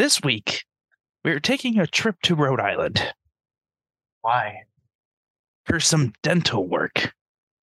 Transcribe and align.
This 0.00 0.22
week, 0.22 0.64
we're 1.26 1.40
taking 1.40 1.78
a 1.78 1.86
trip 1.86 2.16
to 2.22 2.34
Rhode 2.34 2.58
Island 2.58 3.02
Why? 4.22 4.62
for 5.66 5.78
some 5.78 6.14
dental 6.22 6.66
work. 6.66 7.12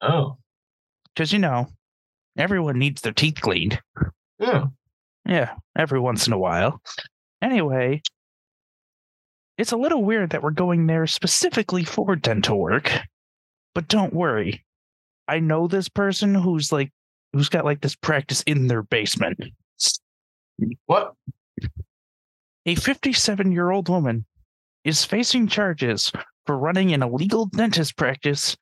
Oh. 0.02 0.38
Because, 1.16 1.34
you 1.34 1.40
know, 1.40 1.66
everyone 2.38 2.78
needs 2.78 3.02
their 3.02 3.12
teeth 3.12 3.42
cleaned. 3.42 3.82
Yeah. 4.38 4.66
Yeah, 5.26 5.56
every 5.76 6.00
once 6.00 6.28
in 6.28 6.34
a 6.34 6.38
while. 6.38 6.80
Anyway, 7.42 8.04
it's 9.58 9.72
a 9.72 9.78
little 9.78 10.04
weird 10.04 10.30
that 10.30 10.44
we're 10.44 10.52
going 10.52 10.86
there 10.86 11.08
specifically 11.08 11.86
for 11.86 12.16
dental 12.16 12.60
work. 12.60 12.92
But 13.74 13.88
don't 13.88 14.14
worry. 14.14 14.64
I 15.28 15.40
know 15.40 15.68
this 15.68 15.90
person 15.90 16.36
who's 16.36 16.72
like, 16.72 16.92
who's 17.34 17.50
got 17.50 17.66
like 17.66 17.82
this 17.82 17.96
practice 17.96 18.44
in 18.44 18.68
their 18.68 18.84
basement. 18.84 19.40
What? 20.86 21.16
A 22.68 22.76
57 22.76 23.50
year 23.54 23.72
old 23.72 23.88
woman 23.88 24.26
is 24.84 25.06
facing 25.06 25.48
charges 25.48 26.12
for 26.46 26.58
running 26.58 26.94
an 26.94 27.02
illegal 27.02 27.46
dentist 27.46 27.96
practice 27.96 28.58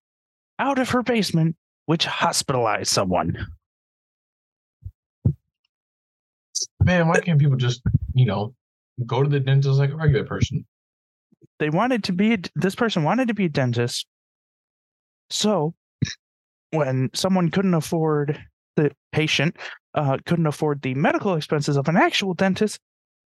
out 0.59 0.77
of 0.77 0.91
her 0.91 1.01
basement, 1.01 1.55
which 1.87 2.05
hospitalized 2.05 2.89
someone. 2.89 3.47
Man, 6.83 7.07
why 7.07 7.19
can't 7.19 7.39
people 7.39 7.57
just, 7.57 7.81
you 8.13 8.27
know, 8.27 8.53
go 9.07 9.23
to 9.23 9.29
the 9.29 9.39
dentist 9.39 9.79
like 9.79 9.89
a 9.89 9.95
regular 9.95 10.23
person? 10.23 10.67
They 11.57 11.71
wanted 11.71 12.03
to 12.03 12.13
be, 12.13 12.33
a, 12.33 12.37
this 12.55 12.75
person 12.75 13.03
wanted 13.03 13.27
to 13.29 13.33
be 13.33 13.45
a 13.45 13.49
dentist. 13.49 14.05
So 15.31 15.73
when 16.69 17.09
someone 17.15 17.49
couldn't 17.49 17.73
afford 17.73 18.39
the 18.75 18.91
patient, 19.11 19.57
uh, 19.95 20.19
couldn't 20.27 20.45
afford 20.45 20.83
the 20.83 20.93
medical 20.93 21.33
expenses 21.33 21.75
of 21.75 21.87
an 21.87 21.97
actual 21.97 22.35
dentist, 22.35 22.79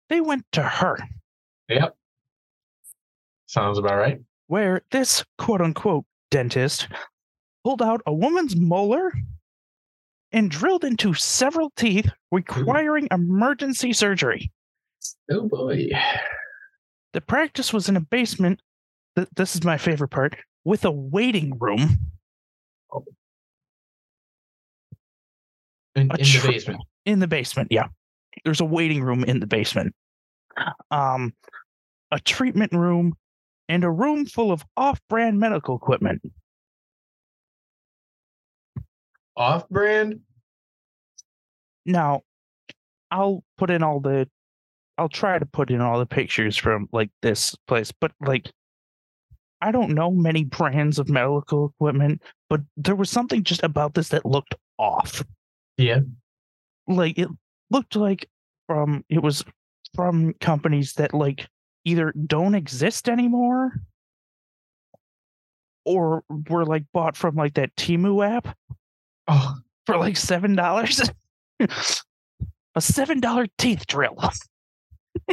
they 0.09 0.21
went 0.21 0.45
to 0.53 0.63
her. 0.63 0.97
Yep. 1.69 1.95
Sounds 3.47 3.77
about 3.77 3.97
right. 3.97 4.19
where 4.47 4.81
this 4.91 5.23
quote 5.37 5.61
unquote 5.61 6.05
dentist 6.31 6.87
pulled 7.63 7.81
out 7.81 8.01
a 8.05 8.13
woman's 8.13 8.55
molar 8.55 9.13
and 10.33 10.51
drilled 10.51 10.83
into 10.83 11.13
several 11.13 11.71
teeth, 11.77 12.09
requiring 12.31 13.07
emergency 13.11 13.93
surgery. 13.93 14.51
Oh 15.31 15.47
boy. 15.47 15.89
The 17.13 17.21
practice 17.21 17.71
was 17.71 17.87
in 17.87 17.95
a 17.95 18.01
basement. 18.01 18.61
th- 19.15 19.29
This 19.35 19.55
is 19.55 19.63
my 19.63 19.77
favorite 19.77 20.09
part 20.09 20.35
with 20.65 20.83
a 20.83 20.91
waiting 20.91 21.57
room. 21.59 21.97
Oh. 22.91 23.05
In, 25.95 26.11
A 26.11 26.15
in 26.15 26.25
the 26.25 26.41
basement. 26.47 26.81
In 27.05 27.19
the 27.19 27.27
basement, 27.27 27.69
yeah. 27.71 27.87
There's 28.45 28.61
a 28.61 28.65
waiting 28.65 29.01
room 29.03 29.23
in 29.23 29.39
the 29.39 29.47
basement. 29.47 29.93
Um, 30.91 31.33
a 32.11 32.19
treatment 32.19 32.71
room, 32.73 33.13
and 33.69 33.83
a 33.83 33.89
room 33.89 34.25
full 34.25 34.51
of 34.51 34.63
off-brand 34.75 35.39
medical 35.39 35.75
equipment. 35.75 36.21
Off 39.35 39.69
brand? 39.69 40.21
Now, 41.85 42.21
I'll 43.11 43.43
put 43.57 43.69
in 43.69 43.83
all 43.83 43.99
the 43.99 44.27
I'll 44.97 45.09
try 45.09 45.37
to 45.37 45.45
put 45.45 45.69
in 45.69 45.79
all 45.79 45.99
the 45.99 46.07
pictures 46.07 46.57
from 46.57 46.89
like 46.91 47.11
this 47.21 47.55
place, 47.67 47.91
but 47.91 48.11
like 48.19 48.51
I 49.61 49.71
don't 49.71 49.93
know 49.93 50.11
many 50.11 50.43
brands 50.43 50.97
of 50.99 51.07
medical 51.07 51.67
equipment, 51.67 52.21
but 52.49 52.61
there 52.75 52.95
was 52.95 53.09
something 53.09 53.43
just 53.43 53.63
about 53.63 53.93
this 53.93 54.09
that 54.09 54.25
looked 54.25 54.55
off. 54.79 55.23
Yeah. 55.77 55.99
Like 56.87 57.19
it 57.19 57.29
looked 57.71 57.95
like 57.95 58.29
from 58.67 59.03
it 59.09 59.21
was 59.21 59.43
from 59.95 60.33
companies 60.41 60.93
that 60.93 61.13
like 61.13 61.47
either 61.85 62.13
don't 62.25 62.55
exist 62.55 63.07
anymore 63.09 63.71
or 65.85 66.23
were 66.49 66.65
like 66.65 66.83
bought 66.93 67.15
from 67.15 67.35
like 67.35 67.53
that 67.53 67.75
Temu 67.75 68.25
app 68.27 68.55
Oh, 69.27 69.55
for 69.85 69.97
like 69.97 70.17
seven 70.17 70.55
dollars. 70.55 71.01
a 71.59 72.81
seven 72.81 73.19
dollar 73.19 73.45
teeth 73.57 73.85
drill. 73.87 74.15
oh 74.19 74.31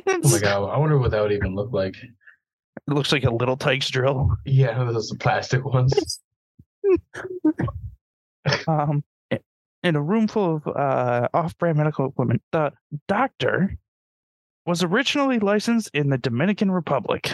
my 0.06 0.38
god. 0.40 0.68
I 0.68 0.78
wonder 0.78 0.98
what 0.98 1.10
that 1.12 1.22
would 1.22 1.32
even 1.32 1.54
look 1.54 1.72
like. 1.72 1.94
It 1.96 2.92
looks 2.92 3.12
like 3.12 3.24
a 3.24 3.30
little 3.30 3.56
Tikes 3.56 3.88
drill. 3.88 4.36
Yeah, 4.44 4.76
those 4.84 5.12
are 5.12 5.16
plastic 5.16 5.64
ones. 5.64 6.20
Um, 8.68 9.02
in 9.84 9.94
a 9.94 10.02
room 10.02 10.26
full 10.26 10.56
of 10.56 10.66
uh, 10.66 11.28
off-brand 11.32 11.76
medical 11.78 12.08
equipment. 12.08 12.42
The 12.50 12.72
doctor 13.06 13.76
was 14.66 14.82
originally 14.82 15.38
licensed 15.38 15.90
in 15.92 16.08
the 16.08 16.18
Dominican 16.18 16.70
Republic 16.70 17.32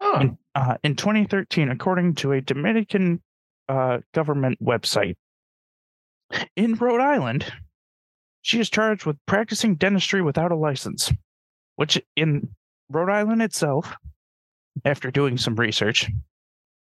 Oh, 0.00 0.18
in, 0.18 0.38
uh, 0.56 0.78
in 0.82 0.96
2013, 0.96 1.68
according 1.70 2.14
to 2.16 2.32
a 2.32 2.40
Dominican 2.40 3.22
uh, 3.68 3.98
government 4.14 4.58
website. 4.60 5.14
In 6.56 6.74
Rhode 6.74 7.00
Island, 7.00 7.52
she 8.40 8.58
is 8.58 8.68
charged 8.70 9.04
with 9.06 9.16
practicing 9.26 9.76
dentistry 9.76 10.22
without 10.22 10.50
a 10.50 10.56
license, 10.56 11.12
which 11.76 12.02
in 12.16 12.48
Rhode 12.88 13.10
Island 13.10 13.42
itself, 13.42 13.94
after 14.84 15.10
doing 15.10 15.36
some 15.38 15.54
research, 15.54 16.10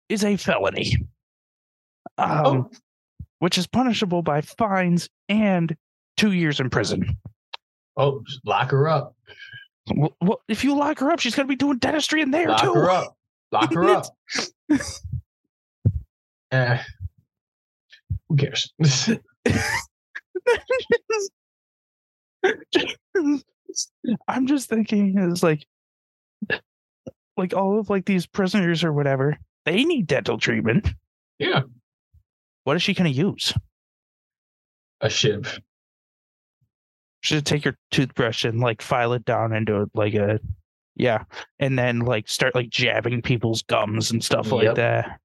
is 0.10 0.24
a 0.26 0.36
felony. 0.36 0.98
Um, 2.18 2.46
Oh. 2.46 2.70
Which 3.40 3.58
is 3.58 3.68
punishable 3.68 4.22
by 4.24 4.42
fines 4.42 5.10
and 5.30 5.76
two 6.16 6.32
years 6.32 6.60
in 6.60 6.70
prison. 6.70 7.18
oh, 7.98 8.24
lock 8.46 8.72
her 8.72 8.88
up. 8.88 9.16
Well, 9.96 10.16
well 10.22 10.42
if 10.48 10.64
you 10.64 10.76
lock 10.76 11.00
her 11.00 11.12
up, 11.12 11.20
she's 11.20 11.36
going 11.36 11.48
to 11.48 11.52
be 11.52 11.56
doing 11.56 11.78
dentistry 11.78 12.22
in 12.22 12.32
there 12.32 12.50
Lock 12.50 12.62
too. 12.62 12.74
Lock 12.74 12.76
her 12.76 12.90
up. 12.90 13.18
Lock 13.52 13.74
her 13.74 13.90
up. 13.90 14.06
Eh. 16.50 16.82
Who 18.30 18.38
cares? 18.38 18.72
I'm 24.28 24.48
just 24.48 24.70
thinking 24.70 25.18
is 25.18 25.44
like 25.44 25.66
like 27.36 27.54
all 27.54 27.80
of 27.80 27.90
like 27.90 28.06
these 28.06 28.26
prisoners 28.26 28.84
or 28.84 28.94
whatever, 28.94 29.38
they 29.66 29.84
need 29.84 30.08
dental 30.08 30.38
treatment. 30.38 30.88
yeah. 31.38 31.64
What 32.68 32.76
is 32.76 32.84
she 32.84 32.94
gonna 32.94 33.08
use? 33.08 33.54
A 35.00 35.10
shiv. 35.10 35.62
Should 37.22 37.46
take 37.46 37.64
her 37.64 37.78
toothbrush 37.92 38.44
and 38.44 38.60
like 38.60 38.82
file 38.82 39.14
it 39.14 39.24
down 39.24 39.54
into 39.54 39.90
like 39.94 40.16
a 40.16 40.42
yeah, 40.98 41.24
and 41.60 41.80
then 41.80 42.00
like 42.00 42.28
start 42.28 42.56
like 42.56 42.70
jabbing 42.70 43.22
people's 43.22 43.62
gums 43.62 44.12
and 44.12 44.22
stuff 44.22 44.52
like 44.52 44.66
Yep. 44.66 44.76
that. 44.76 45.18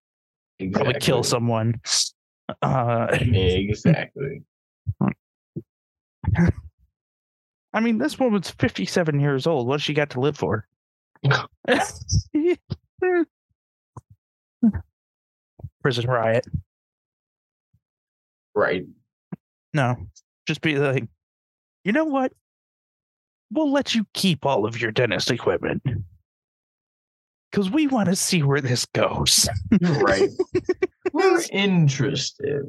Probably 0.73 0.95
kill 1.01 1.25
someone. 1.25 1.81
Uh, 2.63 3.09
Exactly. 3.21 4.43
I 7.75 7.81
mean, 7.81 7.99
this 7.99 8.21
woman's 8.21 8.51
57 8.51 9.19
years 9.19 9.49
old. 9.49 9.67
What's 9.67 9.83
she 9.83 9.95
got 9.95 10.11
to 10.11 10.21
live 10.21 10.37
for? 10.37 10.69
Prison 15.83 16.07
riot. 16.07 16.47
Right. 18.55 18.85
No, 19.75 19.97
just 20.47 20.61
be 20.61 20.77
like, 20.77 21.05
you 21.85 21.93
know 21.93 22.05
what? 22.05 22.33
We'll 23.51 23.73
let 23.73 23.95
you 23.95 24.07
keep 24.15 24.47
all 24.47 24.67
of 24.67 24.81
your 24.81 24.93
dentist 24.93 25.31
equipment 25.31 25.83
because 27.51 27.71
we 27.71 27.87
want 27.87 28.09
to 28.09 28.17
see 28.17 28.43
where 28.43 28.61
this 28.61 28.87
goes. 28.87 29.49
Right. 29.81 30.31
We're 31.13 31.43
interested. 31.53 32.65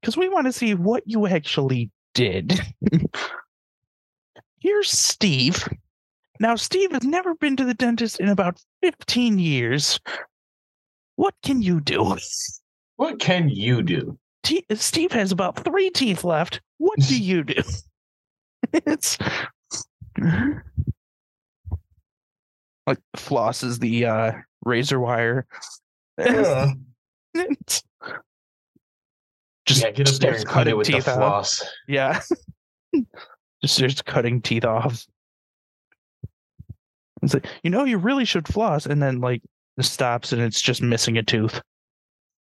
Because 0.00 0.16
we 0.16 0.28
want 0.28 0.46
to 0.46 0.52
see 0.52 0.74
what 0.74 1.02
you 1.06 1.26
actually 1.26 1.90
did. 2.14 2.60
Here's 4.60 4.90
Steve. 4.90 5.68
Now, 6.38 6.56
Steve 6.56 6.92
has 6.92 7.04
never 7.04 7.34
been 7.34 7.56
to 7.56 7.64
the 7.64 7.74
dentist 7.74 8.20
in 8.20 8.28
about 8.28 8.60
15 8.82 9.38
years. 9.38 10.00
What 11.16 11.34
can 11.42 11.62
you 11.62 11.80
do? 11.80 12.16
What 12.96 13.18
can 13.18 13.48
you 13.48 13.82
do? 13.82 14.18
T- 14.42 14.64
Steve 14.74 15.12
has 15.12 15.32
about 15.32 15.56
three 15.56 15.90
teeth 15.90 16.24
left. 16.24 16.60
What 16.78 16.98
do 16.98 17.20
you 17.20 17.44
do? 17.44 17.62
it's 18.72 19.18
like 22.86 22.98
floss 23.16 23.62
is 23.62 23.78
the 23.78 24.06
uh, 24.06 24.32
razor 24.64 24.98
wire. 25.00 25.46
Yeah. 26.18 26.72
Just 29.64 29.84
yeah, 29.84 29.92
get 29.92 30.08
up 30.08 30.14
there 30.16 30.34
and 30.34 30.44
cut 30.44 30.66
it 30.66 30.76
with 30.76 30.88
the 30.88 30.94
teeth 30.94 31.06
off. 31.06 31.16
floss. 31.16 31.62
Yeah. 31.86 32.20
just 33.62 33.76
starts 33.76 34.02
cutting 34.02 34.42
teeth 34.42 34.64
off. 34.64 35.06
It's 37.22 37.32
like, 37.32 37.46
you 37.62 37.70
know, 37.70 37.84
you 37.84 37.98
really 37.98 38.24
should 38.24 38.48
floss, 38.48 38.86
and 38.86 39.00
then 39.00 39.20
like 39.20 39.40
stops 39.80 40.32
and 40.32 40.42
it's 40.42 40.60
just 40.60 40.82
missing 40.82 41.16
a 41.16 41.22
tooth. 41.22 41.62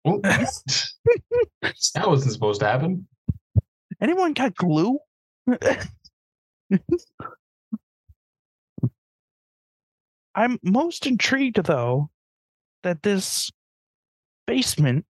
That 1.95 2.07
wasn't 2.09 2.33
supposed 2.33 2.61
to 2.61 2.67
happen. 2.67 3.07
Anyone 4.01 4.33
got 4.35 4.55
glue? 4.55 4.99
I'm 10.35 10.59
most 10.63 11.07
intrigued 11.07 11.63
though 11.65 12.11
that 12.83 13.03
this 13.03 13.51
basement 14.47 15.07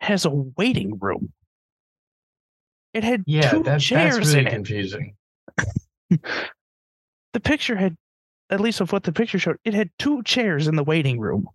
has 0.00 0.24
a 0.24 0.30
waiting 0.30 0.98
room. 1.00 1.32
It 2.94 3.04
had 3.04 3.22
Yeah, 3.26 3.50
two 3.50 3.62
that, 3.64 3.80
chairs 3.80 4.16
that's 4.16 4.28
really 4.28 4.40
in 4.40 4.46
it. 4.46 4.50
confusing. 4.50 5.14
The 7.34 7.40
picture 7.40 7.76
had, 7.76 7.94
at 8.48 8.58
least 8.58 8.80
of 8.80 8.90
what 8.90 9.02
the 9.02 9.12
picture 9.12 9.38
showed, 9.38 9.58
it 9.62 9.74
had 9.74 9.90
two 9.98 10.22
chairs 10.22 10.66
in 10.66 10.76
the 10.76 10.82
waiting 10.82 11.20
room. 11.20 11.46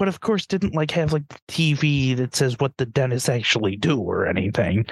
But 0.00 0.08
of 0.08 0.20
course, 0.20 0.46
didn't 0.46 0.74
like 0.74 0.90
have 0.92 1.12
like 1.12 1.28
the 1.28 1.38
TV 1.46 2.16
that 2.16 2.34
says 2.34 2.58
what 2.58 2.74
the 2.78 2.86
dentists 2.86 3.28
actually 3.28 3.76
do 3.76 4.00
or 4.00 4.26
anything. 4.26 4.86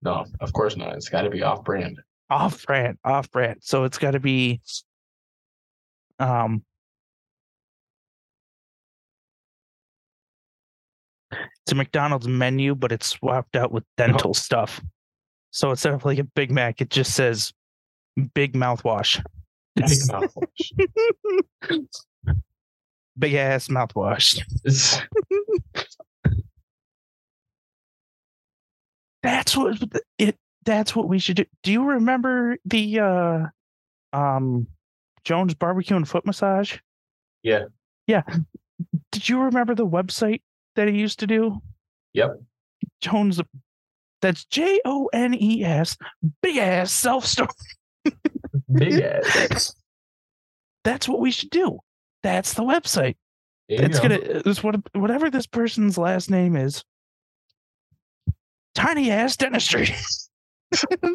No, 0.00 0.24
of 0.40 0.54
course 0.54 0.78
not. 0.78 0.94
It's 0.94 1.10
got 1.10 1.22
to 1.22 1.30
be 1.30 1.42
off 1.42 1.62
brand. 1.62 2.00
Off 2.30 2.64
brand, 2.64 2.96
off 3.04 3.30
brand. 3.30 3.58
So 3.60 3.84
it's 3.84 3.98
got 3.98 4.12
to 4.12 4.18
be, 4.18 4.62
um, 6.18 6.64
it's 11.30 11.72
a 11.72 11.74
McDonald's 11.74 12.26
menu, 12.26 12.74
but 12.74 12.92
it's 12.92 13.08
swapped 13.08 13.56
out 13.56 13.72
with 13.72 13.84
dental 13.98 14.32
stuff. 14.32 14.80
So 15.50 15.68
instead 15.68 15.92
of 15.92 16.06
like 16.06 16.18
a 16.18 16.24
Big 16.24 16.50
Mac, 16.50 16.80
it 16.80 16.88
just 16.88 17.14
says 17.14 17.52
big 18.32 18.54
mouthwash. 18.54 19.22
Big 19.76 19.84
mouthwash. 19.84 20.72
Big 23.18 23.34
ass 23.34 23.68
mouthwash. 23.68 24.40
That's 29.22 29.56
what 29.56 29.78
it 30.18 30.36
that's 30.64 30.96
what 30.96 31.08
we 31.08 31.18
should 31.18 31.36
do. 31.36 31.44
Do 31.62 31.72
you 31.72 31.84
remember 31.84 32.56
the 32.64 33.00
uh 33.00 33.46
um 34.12 34.66
Jones 35.24 35.54
barbecue 35.54 35.96
and 35.96 36.08
foot 36.08 36.26
massage? 36.26 36.78
Yeah. 37.42 37.66
Yeah. 38.06 38.22
Did 39.12 39.28
you 39.28 39.42
remember 39.42 39.74
the 39.74 39.86
website 39.86 40.42
that 40.74 40.88
he 40.88 40.98
used 40.98 41.20
to 41.20 41.26
do? 41.26 41.60
Yep. 42.14 42.40
Jones 43.00 43.40
that's 44.20 44.44
J 44.46 44.80
O 44.84 45.08
N 45.12 45.34
E 45.34 45.64
S 45.64 45.96
big 46.40 46.56
ass 46.56 46.92
self 46.92 47.26
store. 47.26 47.48
big 48.72 49.00
ass. 49.00 49.74
That's 50.84 51.08
what 51.08 51.20
we 51.20 51.30
should 51.30 51.50
do. 51.50 51.78
That's 52.22 52.54
the 52.54 52.62
website. 52.62 53.16
There 53.68 53.84
It's 53.84 54.00
gonna 54.00 54.18
it's 54.20 54.62
what 54.62 54.76
whatever 54.94 55.30
this 55.30 55.46
person's 55.46 55.98
last 55.98 56.30
name 56.30 56.56
is. 56.56 56.84
Tiny 58.74 59.10
ass 59.10 59.36
dentistry. 59.36 59.94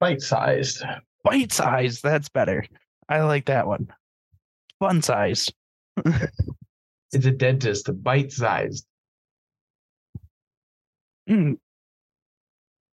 bite 0.00 0.20
sized. 0.20 0.84
Bite 1.24 1.52
size. 1.52 2.00
That's 2.00 2.28
better. 2.28 2.64
I 3.08 3.22
like 3.22 3.46
that 3.46 3.66
one. 3.66 3.88
Fun 4.80 5.02
sized. 5.02 5.52
It's 7.12 7.24
a 7.24 7.30
dentist, 7.30 7.90
bite 8.02 8.32
sized. 8.32 8.84
Mm. 11.28 11.56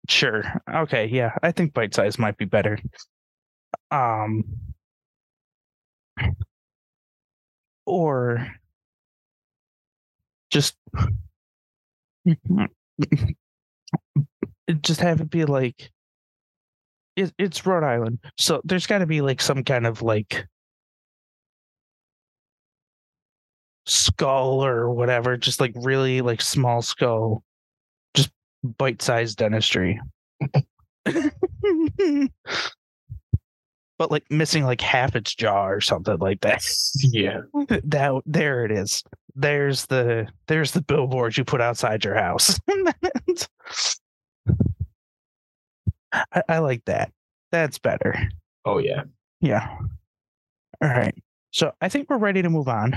Sure. 0.10 0.44
Okay. 0.70 1.06
Yeah. 1.06 1.32
I 1.42 1.52
think 1.52 1.74
bite 1.74 1.94
size 1.94 2.20
might 2.20 2.38
be 2.38 2.46
better. 2.46 2.80
Um, 3.90 4.44
or 7.92 8.48
just 10.50 10.78
mm-hmm. 12.26 12.66
just 14.82 15.02
have 15.02 15.20
it 15.20 15.30
be 15.30 15.44
like 15.44 15.92
it, 17.18 17.34
it's 17.38 17.66
Rhode 17.66 17.84
Island, 17.84 18.20
so 18.38 18.62
there's 18.64 18.88
got 18.88 19.00
to 19.00 19.06
be 19.06 19.20
like 19.20 19.42
some 19.42 19.66
kind 19.66 19.86
of 19.86 20.02
like 20.02 20.48
skull 23.86 24.64
or 24.66 24.90
whatever, 24.90 25.36
just 25.36 25.60
like 25.60 25.74
really 25.76 26.22
like 26.22 26.40
small 26.42 26.82
skull, 26.82 27.44
just 28.14 28.32
bite-sized 28.64 29.38
dentistry. 29.38 30.00
but 34.02 34.10
like 34.10 34.26
missing 34.32 34.66
like 34.66 34.82
half 34.82 35.16
its 35.16 35.36
jaw 35.36 35.68
or 35.68 35.80
something 35.80 36.18
like 36.18 36.42
that. 36.42 36.66
Yeah. 37.02 37.42
that 37.84 38.24
there 38.26 38.66
it 38.66 38.72
is. 38.72 39.04
There's 39.36 39.86
the 39.86 40.28
there's 40.48 40.72
the 40.72 40.82
billboard 40.82 41.38
you 41.38 41.44
put 41.46 41.62
outside 41.62 42.04
your 42.04 42.16
house. 42.16 42.60
I, 46.12 46.42
I 46.50 46.58
like 46.58 46.84
that. 46.86 47.12
That's 47.52 47.78
better. 47.78 48.18
Oh 48.66 48.80
yeah. 48.80 49.04
Yeah. 49.40 49.68
All 50.82 50.90
right. 50.90 51.14
So 51.52 51.72
I 51.80 51.88
think 51.88 52.10
we're 52.10 52.18
ready 52.18 52.42
to 52.42 52.50
move 52.50 52.70
on. 52.70 52.96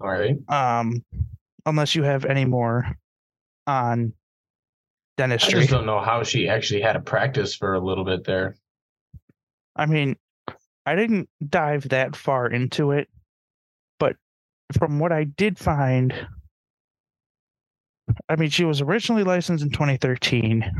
All 0.00 0.10
right. 0.10 0.36
Um, 0.48 1.04
unless 1.64 1.94
you 1.94 2.02
have 2.02 2.24
any 2.24 2.44
more 2.44 2.88
on 3.68 4.14
dentistry. 5.16 5.58
I 5.58 5.60
just 5.60 5.70
don't 5.70 5.86
know 5.86 6.00
how 6.00 6.24
she 6.24 6.48
actually 6.48 6.80
had 6.80 6.96
a 6.96 7.00
practice 7.00 7.54
for 7.54 7.74
a 7.74 7.80
little 7.80 8.04
bit 8.04 8.24
there. 8.24 8.56
I 9.76 9.86
mean, 9.86 10.16
I 10.86 10.94
didn't 10.94 11.28
dive 11.48 11.88
that 11.88 12.14
far 12.14 12.46
into 12.46 12.90
it, 12.92 13.08
but 13.98 14.16
from 14.78 14.98
what 14.98 15.12
I 15.12 15.24
did 15.24 15.58
find, 15.58 16.14
I 18.28 18.36
mean, 18.36 18.50
she 18.50 18.64
was 18.64 18.80
originally 18.80 19.24
licensed 19.24 19.64
in 19.64 19.70
2013. 19.70 20.70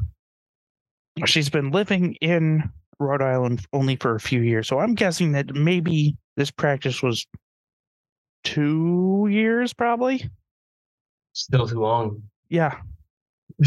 She's 1.27 1.49
been 1.49 1.71
living 1.71 2.15
in 2.21 2.71
Rhode 2.99 3.23
Island 3.23 3.67
only 3.73 3.97
for 3.97 4.15
a 4.15 4.21
few 4.21 4.41
years. 4.41 4.69
So 4.69 4.79
I'm 4.79 4.95
guessing 4.95 5.33
that 5.33 5.55
maybe 5.55 6.17
this 6.37 6.51
practice 6.51 7.03
was 7.03 7.27
two 8.43 9.27
years, 9.31 9.73
probably. 9.73 10.29
Still 11.33 11.67
too 11.67 11.81
long. 11.81 12.23
Yeah. 12.49 12.79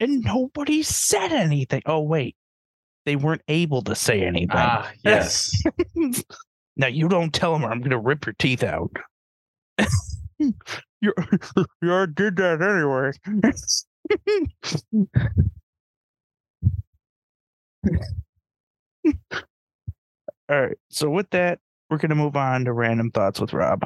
and 0.00 0.20
nobody 0.22 0.82
said 0.82 1.32
anything. 1.32 1.82
Oh, 1.86 2.00
wait. 2.00 2.36
They 3.06 3.16
weren't 3.16 3.42
able 3.48 3.82
to 3.82 3.94
say 3.94 4.22
anything. 4.22 4.50
Ah, 4.52 4.90
yes. 5.04 5.52
now 6.76 6.86
you 6.86 7.08
don't 7.08 7.32
tell 7.32 7.52
them 7.52 7.64
or 7.64 7.70
I'm 7.70 7.80
gonna 7.80 7.98
rip 7.98 8.26
your 8.26 8.34
teeth 8.38 8.62
out. 8.62 8.90
you 10.38 10.54
you 11.00 11.12
already 11.84 12.12
did 12.12 12.36
that 12.36 12.60
anyway. 12.62 13.12
All 20.48 20.60
right. 20.60 20.76
So 20.90 21.08
with 21.10 21.30
that, 21.30 21.60
we're 21.88 21.98
gonna 21.98 22.14
move 22.14 22.36
on 22.36 22.64
to 22.66 22.72
random 22.72 23.10
thoughts 23.10 23.40
with 23.40 23.52
Rob. 23.52 23.84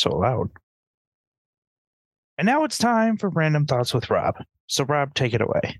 So 0.00 0.16
loud. 0.16 0.50
And 2.36 2.46
now 2.46 2.64
it's 2.64 2.78
time 2.78 3.16
for 3.16 3.28
random 3.28 3.66
thoughts 3.66 3.92
with 3.92 4.10
Rob. 4.10 4.36
So, 4.66 4.84
Rob, 4.84 5.14
take 5.14 5.34
it 5.34 5.40
away. 5.40 5.78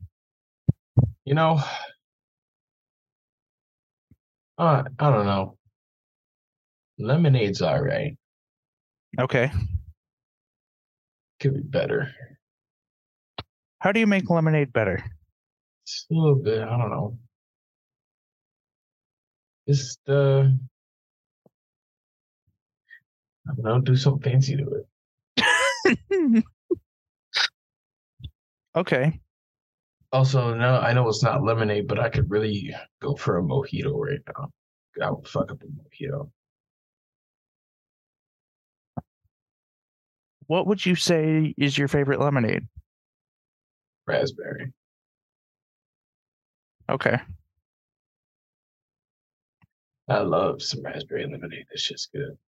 You 1.24 1.34
know, 1.34 1.62
uh, 4.58 4.82
I 4.98 5.10
don't 5.10 5.26
know. 5.26 5.56
Lemonade's 6.98 7.62
all 7.62 7.80
right. 7.80 8.16
Okay. 9.20 9.52
Could 11.38 11.54
be 11.54 11.60
better. 11.60 12.10
How 13.78 13.92
do 13.92 14.00
you 14.00 14.06
make 14.06 14.28
lemonade 14.28 14.72
better? 14.72 15.04
It's 15.84 16.06
a 16.10 16.14
little 16.14 16.34
bit. 16.34 16.60
I 16.60 16.76
don't 16.76 16.90
know. 16.90 17.18
Just 19.68 20.00
uh, 20.08 20.48
I 23.48 23.52
don't. 23.62 23.84
Do 23.84 23.96
something 23.96 24.32
fancy 24.32 24.56
to 24.56 24.84
it. 25.38 26.44
okay. 28.76 29.20
Also, 30.12 30.54
no, 30.54 30.76
I 30.76 30.92
know 30.92 31.08
it's 31.08 31.22
not 31.22 31.42
lemonade, 31.42 31.86
but 31.86 31.98
I 31.98 32.08
could 32.08 32.30
really 32.30 32.74
go 33.00 33.14
for 33.14 33.38
a 33.38 33.42
mojito 33.42 33.94
right 33.94 34.20
now. 34.36 34.50
I 35.04 35.10
would 35.10 35.28
fuck 35.28 35.50
up 35.52 35.62
a 35.62 35.66
mojito. 35.66 36.30
What 40.46 40.66
would 40.66 40.84
you 40.84 40.94
say 40.94 41.54
is 41.58 41.76
your 41.76 41.88
favorite 41.88 42.20
lemonade? 42.20 42.66
Raspberry. 44.06 44.72
Okay. 46.88 47.18
I 50.08 50.20
love 50.20 50.62
some 50.62 50.82
raspberry 50.82 51.26
lemonade. 51.26 51.66
It's 51.70 51.86
just 51.86 52.10
good. 52.12 52.38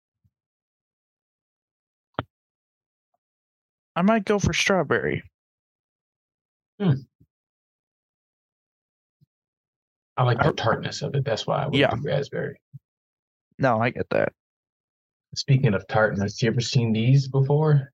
I 3.96 4.02
might 4.02 4.24
go 4.24 4.38
for 4.38 4.52
strawberry. 4.52 5.22
I 10.16 10.22
like 10.22 10.38
the 10.42 10.52
tartness 10.52 11.02
of 11.02 11.14
it. 11.14 11.24
That's 11.24 11.46
why 11.46 11.62
I 11.64 11.66
would 11.66 11.74
Yeah. 11.74 11.90
do 11.94 12.00
raspberry. 12.02 12.60
No, 13.58 13.80
I 13.80 13.90
get 13.90 14.08
that. 14.10 14.32
Speaking 15.34 15.74
of 15.74 15.86
tartness, 15.86 16.40
you 16.42 16.50
ever 16.50 16.60
seen 16.60 16.92
these 16.92 17.28
before? 17.28 17.92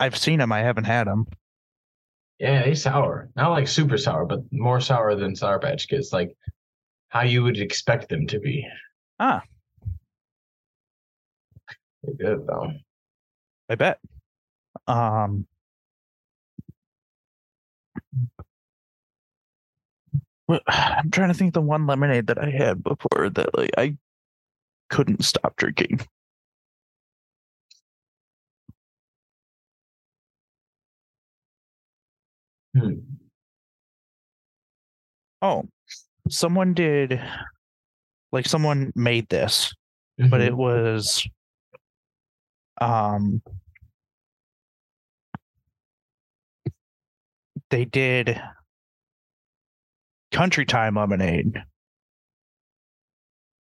I've 0.00 0.16
seen 0.16 0.38
them. 0.38 0.52
I 0.52 0.60
haven't 0.60 0.84
had 0.84 1.08
them. 1.08 1.26
Yeah, 2.38 2.62
they 2.62 2.74
sour. 2.76 3.30
Not 3.34 3.50
like 3.50 3.66
super 3.66 3.98
sour, 3.98 4.24
but 4.26 4.40
more 4.52 4.80
sour 4.80 5.16
than 5.16 5.34
Sour 5.34 5.58
Patch 5.58 5.88
Kids. 5.88 6.12
Like 6.12 6.36
how 7.08 7.22
you 7.22 7.42
would 7.42 7.58
expect 7.58 8.08
them 8.08 8.26
to 8.28 8.38
be. 8.38 8.64
Ah. 9.18 9.42
They're 12.16 12.36
good 12.36 12.46
though. 12.46 12.72
I 13.68 13.74
bet. 13.74 13.98
Um. 14.86 15.46
I'm 20.66 21.10
trying 21.10 21.28
to 21.28 21.34
think 21.34 21.54
the 21.54 21.60
one 21.60 21.86
lemonade 21.86 22.26
that 22.28 22.42
I 22.42 22.50
had 22.50 22.82
before 22.82 23.28
that 23.30 23.56
like 23.56 23.70
I 23.76 23.96
couldn't 24.90 25.24
stop 25.24 25.56
drinking. 25.56 26.00
Hmm. 32.74 33.18
Oh, 35.42 35.64
someone 36.30 36.74
did 36.74 37.20
like 38.32 38.46
someone 38.46 38.92
made 38.94 39.28
this, 39.28 39.74
but 40.18 40.40
it 40.40 40.52
Mhm. 40.52 40.56
was 40.56 41.26
um 42.80 43.42
they 47.70 47.84
did 47.84 48.40
country 50.32 50.64
time 50.64 50.94
lemonade. 50.94 51.62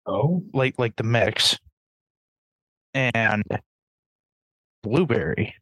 Oh, 0.07 0.43
like 0.53 0.79
like 0.79 0.97
the 0.97 1.05
mix. 1.05 1.59
And 2.95 3.43
blueberry. 4.83 5.55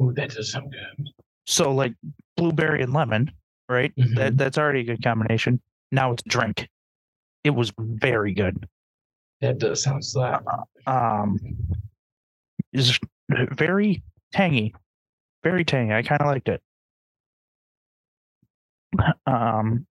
Oh, 0.00 0.12
that 0.12 0.30
does 0.30 0.50
sound 0.52 0.72
good. 0.72 1.08
so 1.46 1.72
like 1.72 1.94
blueberry 2.36 2.82
and 2.82 2.92
lemon 2.92 3.30
right? 3.70 3.92
That 4.14 4.32
Mhm. 4.32 4.36
that's 4.38 4.56
already 4.56 4.80
a 4.80 4.84
good 4.84 5.02
combination. 5.02 5.60
Now 5.92 6.12
it's 6.12 6.22
drink. 6.22 6.68
It 7.44 7.50
was 7.50 7.70
very 7.78 8.32
good 8.32 8.66
That 9.40 9.58
does 9.58 9.82
sound 9.82 10.04
slap. 10.04 10.44
um 10.86 11.38
is 12.72 12.98
very 13.30 14.02
tangy 14.32 14.74
very 15.42 15.64
tangy 15.64 15.92
i 15.94 16.02
kind 16.02 16.20
of 16.20 16.26
liked 16.26 16.48
it 16.48 16.60
um 19.26 19.86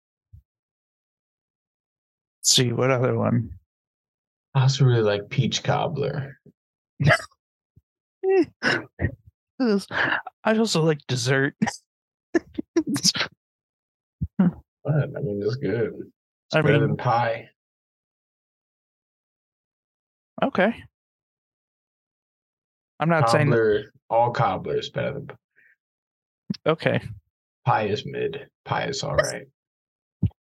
let's 2.40 2.56
see 2.56 2.72
what 2.72 2.92
other 2.92 3.18
one 3.18 3.50
I 4.56 4.62
also 4.64 4.86
really 4.86 5.02
like 5.04 5.30
peach 5.30 5.62
cobbler. 5.64 6.40
I 9.62 10.58
also 10.58 10.82
like 10.82 11.00
dessert 11.08 11.54
But 14.38 14.50
I 14.94 15.06
mean, 15.22 15.42
it's 15.44 15.56
good. 15.58 15.94
It's 16.48 16.56
I 16.56 16.62
better 16.62 16.80
mean- 16.80 16.88
than 16.90 16.98
pie. 16.98 17.50
Okay 20.44 20.74
i'm 23.00 23.10
not 23.10 23.30
saying 23.30 23.54
all 24.10 24.32
cobbler 24.32 24.78
is 24.78 24.90
better 24.90 25.14
than 25.14 25.30
okay 26.66 27.02
pie. 27.66 27.84
Is 27.88 28.06
mid. 28.06 28.48
Pie 28.66 28.86
is 28.88 29.04
all 29.04 29.16
right. 29.16 29.46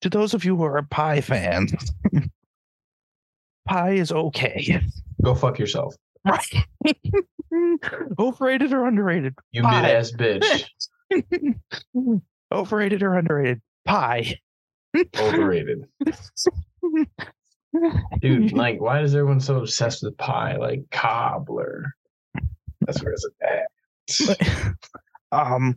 to 0.02 0.10
those 0.10 0.34
of 0.34 0.44
you 0.44 0.54
who 0.56 0.64
are 0.64 0.82
pie 0.82 1.20
fans 1.20 1.72
pie 3.68 3.92
is 3.92 4.12
okay 4.12 4.80
Go 5.24 5.34
fuck 5.34 5.58
yourself. 5.58 5.94
right 6.26 6.66
overrated 8.18 8.72
or 8.72 8.86
underrated 8.86 9.34
You 9.52 9.62
mid 9.62 9.72
ass 9.72 10.12
bitch. 10.12 10.64
overrated 12.52 13.02
or 13.02 13.14
underrated 13.14 13.60
pie 13.86 14.34
Overrated. 15.18 15.86
Dude, 18.20 18.52
like, 18.56 18.80
why 18.80 19.02
is 19.02 19.14
everyone 19.14 19.40
so 19.40 19.58
obsessed 19.58 20.02
with 20.02 20.16
pie? 20.18 20.56
Like 20.56 20.82
cobbler. 20.90 21.94
That's 22.80 23.02
where 23.02 23.12
it's 23.12 23.26
at. 23.42 24.74
um 25.32 25.76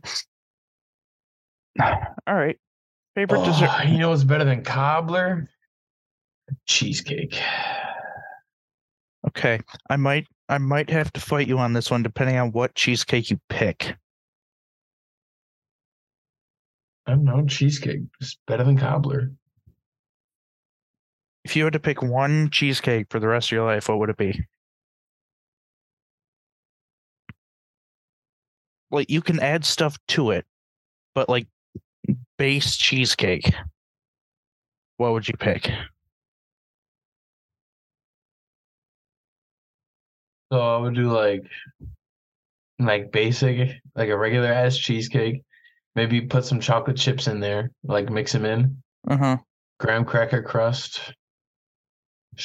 all 1.80 2.34
right 2.34 2.56
favorite 3.16 3.40
Oh, 3.40 3.44
dessert 3.44 3.88
you 3.88 3.98
know 3.98 4.10
what's 4.10 4.22
better 4.22 4.44
than 4.44 4.62
cobbler? 4.62 5.48
Cheesecake. 6.66 7.36
okay 9.26 9.60
i 9.88 9.96
might 9.96 10.26
i 10.48 10.58
might 10.58 10.88
have 10.90 11.12
to 11.14 11.20
fight 11.20 11.48
you 11.48 11.58
on 11.58 11.72
this 11.72 11.90
one 11.90 12.02
depending 12.04 12.36
on 12.36 12.52
what 12.52 12.74
cheesecake 12.76 13.30
you 13.30 13.40
pick 13.48 13.96
I 17.06 17.12
don't 17.12 17.24
know. 17.24 17.44
Cheesecake 17.46 18.02
is 18.20 18.38
better 18.46 18.62
than 18.62 18.78
cobbler. 18.78 19.32
If 21.44 21.56
you 21.56 21.64
had 21.64 21.72
to 21.72 21.80
pick 21.80 22.02
one 22.02 22.50
cheesecake 22.50 23.06
for 23.10 23.18
the 23.18 23.28
rest 23.28 23.48
of 23.48 23.52
your 23.52 23.66
life 23.66 23.88
what 23.88 23.98
would 23.98 24.10
it 24.10 24.16
be 24.16 24.44
like 28.90 29.10
you 29.10 29.22
can 29.22 29.40
add 29.40 29.64
stuff 29.64 29.98
to 30.08 30.30
it 30.30 30.44
but 31.14 31.28
like 31.28 31.46
base 32.38 32.76
cheesecake 32.76 33.52
what 34.96 35.12
would 35.12 35.28
you 35.28 35.36
pick 35.36 35.70
So 40.52 40.58
I 40.58 40.78
would 40.78 40.94
do 40.94 41.10
like 41.12 41.44
like 42.80 43.12
basic, 43.12 43.80
like 43.94 44.08
a 44.08 44.16
regular 44.16 44.48
ass 44.52 44.76
cheesecake. 44.76 45.42
Maybe 45.94 46.20
put 46.20 46.44
some 46.44 46.60
chocolate 46.60 46.96
chips 46.96 47.28
in 47.28 47.40
there, 47.40 47.70
like 47.84 48.10
mix 48.10 48.32
them 48.32 48.44
in. 48.44 48.82
uh-huh 49.08 49.38
Graham 49.78 50.04
cracker 50.04 50.42
crust. 50.42 51.14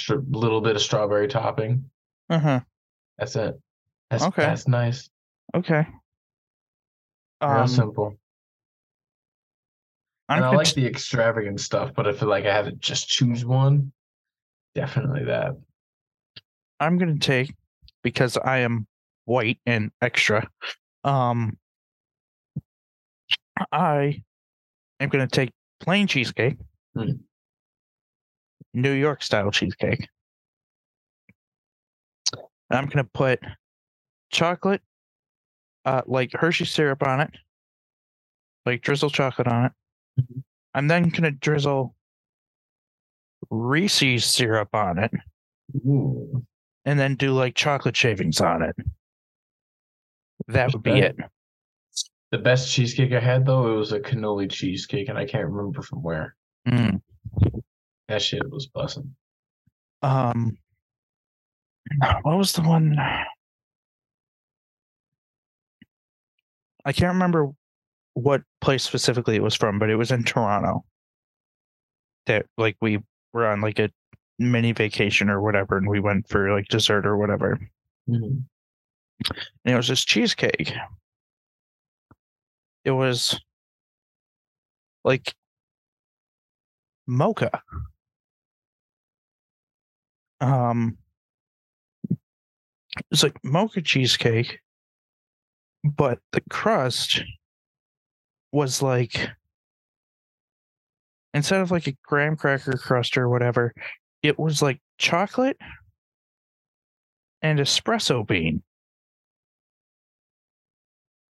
A 0.09 0.15
little 0.29 0.61
bit 0.61 0.75
of 0.75 0.81
strawberry 0.81 1.27
topping. 1.27 1.89
uh-huh 2.29 2.61
That's 3.17 3.35
it. 3.35 3.59
That's 4.09 4.23
Okay. 4.25 4.41
that's 4.43 4.67
nice. 4.67 5.09
okay 5.55 5.87
Real 7.41 7.61
um, 7.61 7.67
simple. 7.67 8.15
I'm 10.29 10.37
and 10.37 10.45
I 10.45 10.55
like 10.55 10.73
the 10.73 10.87
extravagant 10.87 11.59
stuff, 11.59 11.91
but 11.95 12.07
I 12.07 12.13
feel 12.13 12.29
like 12.29 12.45
I 12.45 12.53
have 12.53 12.65
to 12.65 12.71
just 12.71 13.07
choose 13.07 13.45
one. 13.45 13.91
Definitely 14.73 15.25
that. 15.25 15.55
I'm 16.79 16.97
gonna 16.97 17.19
take 17.19 17.53
because 18.03 18.37
I 18.37 18.59
am 18.59 18.87
white 19.25 19.59
and 19.65 19.91
extra. 20.01 20.49
Um, 21.03 21.57
I 23.71 24.23
am 24.99 25.09
gonna 25.09 25.27
take 25.27 25.51
plain 25.79 26.07
cheesecake 26.07 26.57
Hmm. 26.95 27.11
New 28.75 28.91
York 28.91 29.23
style 29.23 29.51
cheesecake. 29.51 30.07
And 32.33 32.79
I'm 32.79 32.87
gonna 32.87 33.05
put 33.05 33.39
chocolate, 34.31 34.81
uh, 35.85 36.01
like 36.05 36.33
Hershey 36.33 36.65
syrup 36.65 37.01
on 37.03 37.21
it, 37.21 37.31
like 38.65 38.81
drizzle 38.81 39.09
chocolate 39.09 39.47
on 39.47 39.65
it. 39.65 39.71
Mhm. 40.19 40.43
I'm 40.73 40.87
then 40.87 41.09
gonna 41.09 41.31
drizzle 41.31 41.95
Reese's 43.49 44.25
syrup 44.25 44.73
on 44.73 44.99
it, 44.99 45.11
Ooh. 45.85 46.45
and 46.83 46.99
then 46.99 47.15
do 47.15 47.31
like 47.31 47.55
chocolate 47.55 47.95
shavings 47.95 48.41
on 48.41 48.61
it. 48.61 48.75
That 50.47 50.73
would 50.73 50.83
be 50.83 50.99
it. 50.99 51.15
The 52.31 52.39
best 52.39 52.73
cheesecake 52.73 53.13
I 53.13 53.19
had 53.19 53.45
though, 53.45 53.73
it 53.73 53.77
was 53.77 53.93
a 53.93 53.99
cannoli 53.99 54.51
cheesecake, 54.51 55.07
and 55.07 55.17
I 55.17 55.25
can't 55.25 55.47
remember 55.47 55.81
from 55.81 56.01
where. 56.01 56.35
Mm. 56.67 57.01
That 58.07 58.21
shit 58.21 58.49
was 58.49 58.67
busting. 58.67 59.15
Um, 60.01 60.57
what 62.21 62.37
was 62.37 62.53
the 62.53 62.61
one? 62.61 62.97
I 66.85 66.93
can't 66.93 67.13
remember 67.13 67.49
what 68.13 68.43
place 68.61 68.83
specifically 68.83 69.35
it 69.35 69.43
was 69.43 69.55
from, 69.55 69.79
but 69.79 69.89
it 69.89 69.95
was 69.95 70.11
in 70.11 70.23
Toronto. 70.23 70.85
That 72.27 72.45
like 72.57 72.77
we 72.81 72.99
were 73.33 73.47
on 73.47 73.61
like 73.61 73.79
a 73.79 73.89
mini 74.39 74.71
vacation 74.71 75.29
or 75.29 75.41
whatever, 75.41 75.77
and 75.77 75.87
we 75.89 75.99
went 75.99 76.27
for 76.29 76.51
like 76.53 76.67
dessert 76.67 77.05
or 77.05 77.17
whatever. 77.17 77.59
Mhm. 78.07 78.43
And 79.63 79.73
it 79.73 79.75
was 79.75 79.87
this 79.87 80.03
cheesecake. 80.03 80.73
It 82.83 82.91
was 82.91 83.39
like 85.03 85.33
mocha. 87.07 87.61
Um, 90.41 90.97
it's 93.11 93.23
like 93.23 93.37
mocha 93.43 93.81
cheesecake, 93.81 94.59
but 95.83 96.19
the 96.31 96.41
crust 96.49 97.23
was 98.51 98.81
like 98.81 99.29
instead 101.33 101.59
of 101.59 101.71
like 101.71 101.87
a 101.87 101.97
graham 102.03 102.37
cracker 102.37 102.77
crust 102.77 103.17
or 103.17 103.29
whatever, 103.29 103.73
it 104.23 104.39
was 104.39 104.61
like 104.61 104.79
chocolate 104.97 105.57
and 107.41 107.59
espresso 107.59 108.25
bean. 108.25 108.63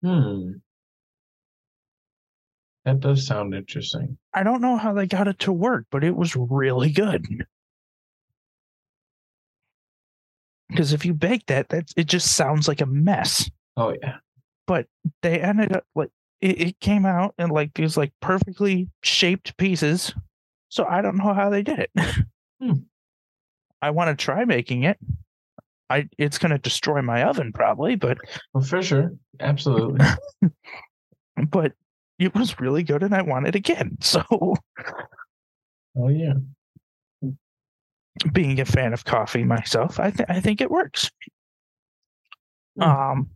Hmm. 0.03 0.53
That 2.85 3.01
does 3.01 3.27
sound 3.27 3.55
interesting. 3.55 4.19
I 4.35 4.43
don't 4.43 4.61
know 4.61 4.77
how 4.77 4.93
they 4.93 5.07
got 5.07 5.27
it 5.27 5.39
to 5.41 5.53
work, 5.53 5.87
but 5.91 6.05
it 6.05 6.15
was 6.15 6.37
really 6.37 6.93
good. 6.93 7.27
Because 10.75 10.93
if 10.93 11.05
you 11.05 11.15
bake 11.15 11.47
that, 11.47 11.69
that 11.69 11.93
it 11.97 12.09
just 12.09 12.35
sounds 12.35 12.67
like 12.67 12.81
a 12.81 12.87
mess. 12.87 13.49
Oh 13.77 13.95
yeah. 14.03 14.17
But 14.67 14.89
they 15.23 15.39
ended 15.41 15.73
up 15.73 15.85
like 15.95 16.11
it, 16.41 16.61
it 16.61 16.81
came 16.81 17.07
out 17.07 17.33
in 17.39 17.51
like 17.51 17.75
these 17.75 17.97
like 17.97 18.13
perfectly 18.21 18.89
shaped 19.05 19.57
pieces. 19.57 20.13
So 20.71 20.85
I 20.85 21.01
don't 21.01 21.17
know 21.17 21.33
how 21.33 21.49
they 21.49 21.63
did 21.63 21.79
it. 21.79 21.91
Hmm. 22.61 22.73
I 23.83 23.91
want 23.91 24.17
to 24.17 24.25
try 24.25 24.45
making 24.45 24.83
it. 24.83 24.99
I 25.91 26.09
it's 26.19 26.39
gonna 26.39 26.59
destroy 26.59 27.03
my 27.03 27.23
oven 27.23 27.53
probably, 27.53 27.95
but 27.95 28.19
Well, 28.53 28.65
for 28.65 28.83
sure. 28.83 29.13
Absolutely. 29.39 30.05
but 31.51 31.73
it 32.19 32.35
was 32.35 32.59
really 32.59 32.83
good 32.83 33.05
and 33.05 33.15
I 33.15 33.23
want 33.23 33.47
it 33.47 33.55
again. 33.55 33.99
So 34.03 34.25
oh 34.29 36.09
yeah. 36.09 36.35
Being 38.33 38.61
a 38.61 38.65
fan 38.65 38.93
of 38.93 39.05
coffee 39.05 39.45
myself, 39.45 39.99
I 39.99 40.11
think 40.11 40.31
I 40.31 40.41
think 40.41 40.61
it 40.61 40.71
works. 40.71 41.11
Hmm. 42.77 42.83
Um, 42.83 43.31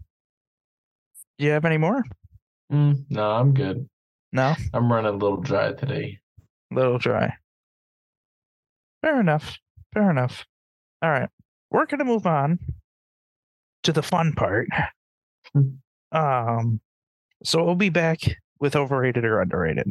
do 1.38 1.44
you 1.44 1.50
have 1.52 1.64
any 1.64 1.78
more? 1.78 2.02
Mm, 2.72 3.04
no, 3.10 3.30
I'm 3.30 3.54
good. 3.54 3.88
No, 4.32 4.54
I'm 4.74 4.92
running 4.92 5.14
a 5.14 5.16
little 5.16 5.38
dry 5.38 5.72
today. 5.72 6.18
little 6.70 6.98
dry. 6.98 7.34
Fair 9.02 9.20
enough. 9.20 9.58
Fair 9.94 10.10
enough. 10.10 10.44
All 11.02 11.10
right, 11.10 11.28
we're 11.70 11.86
gonna 11.86 12.04
move 12.04 12.26
on 12.26 12.58
to 13.84 13.92
the 13.92 14.02
fun 14.02 14.32
part. 14.34 14.68
Hmm. 15.54 15.68
um, 16.12 16.80
so 17.42 17.64
we'll 17.64 17.74
be 17.74 17.88
back 17.88 18.18
with 18.60 18.76
overrated 18.76 19.24
or 19.24 19.40
underrated. 19.40 19.90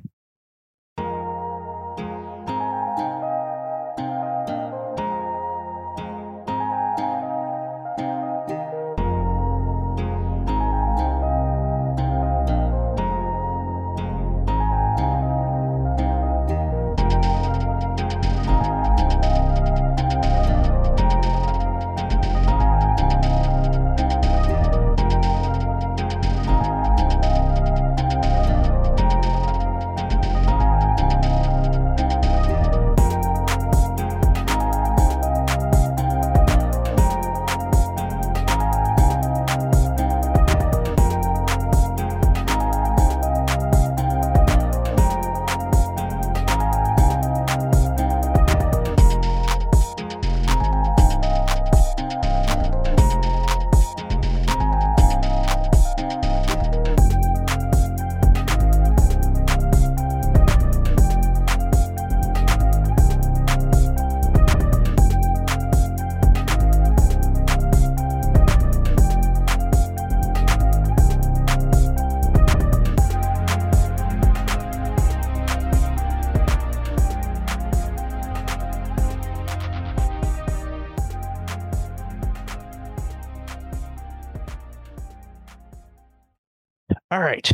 All 87.17 87.23
right. 87.23 87.51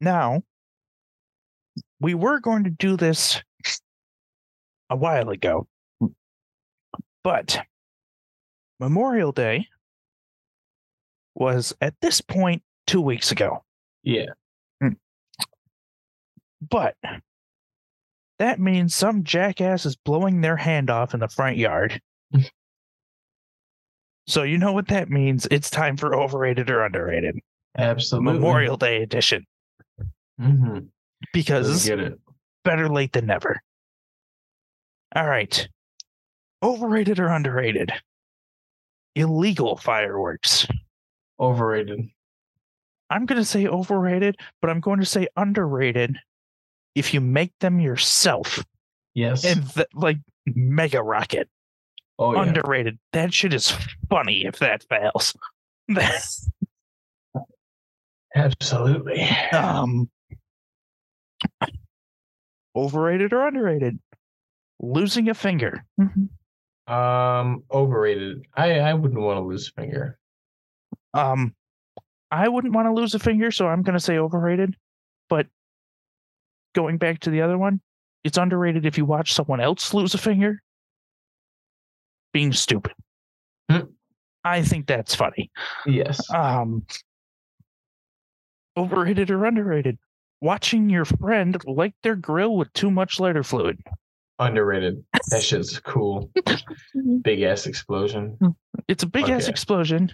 Now, 0.00 0.42
we 2.00 2.14
were 2.14 2.40
going 2.40 2.64
to 2.64 2.70
do 2.70 2.96
this 2.96 3.40
a 4.90 4.96
while 4.96 5.28
ago, 5.28 5.68
but 7.22 7.60
Memorial 8.80 9.30
Day 9.30 9.68
was 11.36 11.72
at 11.80 11.94
this 12.00 12.20
point 12.20 12.64
two 12.88 13.00
weeks 13.00 13.30
ago. 13.30 13.62
Yeah. 14.02 14.30
Hmm. 14.82 14.94
But 16.68 16.96
that 18.40 18.58
means 18.58 18.92
some 18.92 19.22
jackass 19.22 19.86
is 19.86 19.94
blowing 19.94 20.40
their 20.40 20.56
hand 20.56 20.90
off 20.90 21.14
in 21.14 21.20
the 21.20 21.28
front 21.28 21.58
yard. 21.58 22.02
so, 24.26 24.42
you 24.42 24.58
know 24.58 24.72
what 24.72 24.88
that 24.88 25.08
means? 25.08 25.46
It's 25.48 25.70
time 25.70 25.96
for 25.96 26.16
overrated 26.16 26.70
or 26.70 26.82
underrated. 26.82 27.38
Absolutely. 27.76 28.32
Memorial 28.32 28.76
Day 28.76 29.02
edition. 29.02 29.46
Mm-hmm. 30.40 30.78
Because 31.32 31.86
get 31.86 32.00
it. 32.00 32.18
better 32.64 32.88
late 32.88 33.12
than 33.12 33.26
never. 33.26 33.60
All 35.14 35.26
right. 35.26 35.68
Overrated 36.62 37.18
or 37.18 37.28
underrated? 37.28 37.92
Illegal 39.14 39.76
fireworks. 39.76 40.66
Overrated. 41.38 42.08
I'm 43.10 43.26
going 43.26 43.40
to 43.40 43.44
say 43.44 43.66
overrated, 43.66 44.36
but 44.60 44.70
I'm 44.70 44.80
going 44.80 45.00
to 45.00 45.06
say 45.06 45.26
underrated 45.36 46.16
if 46.94 47.12
you 47.12 47.20
make 47.20 47.52
them 47.58 47.80
yourself. 47.80 48.64
Yes. 49.14 49.44
And 49.44 49.68
th- 49.68 49.88
like 49.94 50.18
Mega 50.46 51.02
Rocket, 51.02 51.48
oh 52.18 52.34
yeah. 52.34 52.42
underrated. 52.42 52.98
That 53.12 53.34
shit 53.34 53.52
is 53.52 53.74
funny 54.08 54.44
if 54.44 54.58
that 54.60 54.84
fails. 54.84 55.34
That's 55.88 56.48
Absolutely. 58.34 59.22
um 59.52 60.08
overrated 62.76 63.32
or 63.32 63.46
underrated. 63.46 63.98
losing 64.80 65.28
a 65.28 65.34
finger. 65.34 65.84
Um, 66.86 67.62
overrated. 67.70 68.46
I 68.54 68.80
I 68.80 68.94
wouldn't 68.94 69.20
want 69.20 69.36
to 69.38 69.42
lose 69.42 69.68
a 69.68 69.80
finger. 69.80 70.18
Um, 71.14 71.54
I 72.30 72.48
wouldn't 72.48 72.74
want 72.74 72.86
to 72.86 72.92
lose 72.92 73.14
a 73.14 73.18
finger, 73.18 73.50
so 73.50 73.66
I'm 73.66 73.82
going 73.82 73.94
to 73.94 74.00
say 74.00 74.18
overrated. 74.18 74.76
But 75.28 75.46
going 76.74 76.98
back 76.98 77.20
to 77.20 77.30
the 77.30 77.42
other 77.42 77.58
one, 77.58 77.80
it's 78.24 78.38
underrated 78.38 78.86
if 78.86 78.96
you 78.96 79.04
watch 79.04 79.32
someone 79.32 79.60
else 79.60 79.92
lose 79.94 80.14
a 80.14 80.18
finger. 80.18 80.62
Being 82.32 82.52
stupid. 82.52 82.92
Hmm. 83.70 83.86
I 84.44 84.62
think 84.62 84.86
that's 84.86 85.14
funny. 85.14 85.50
Yes. 85.86 86.20
Um, 86.32 86.84
overrated 88.80 89.30
or 89.30 89.44
underrated? 89.44 89.98
Watching 90.40 90.88
your 90.88 91.04
friend 91.04 91.56
light 91.66 91.94
their 92.02 92.16
grill 92.16 92.56
with 92.56 92.72
too 92.72 92.90
much 92.90 93.20
lighter 93.20 93.42
fluid. 93.42 93.78
Underrated. 94.38 95.04
That 95.30 95.42
shit's 95.42 95.78
cool. 95.80 96.30
Big 97.22 97.42
ass 97.42 97.66
explosion. 97.66 98.38
It's 98.88 99.02
a 99.02 99.06
big 99.06 99.28
ass 99.28 99.48
explosion. 99.48 100.12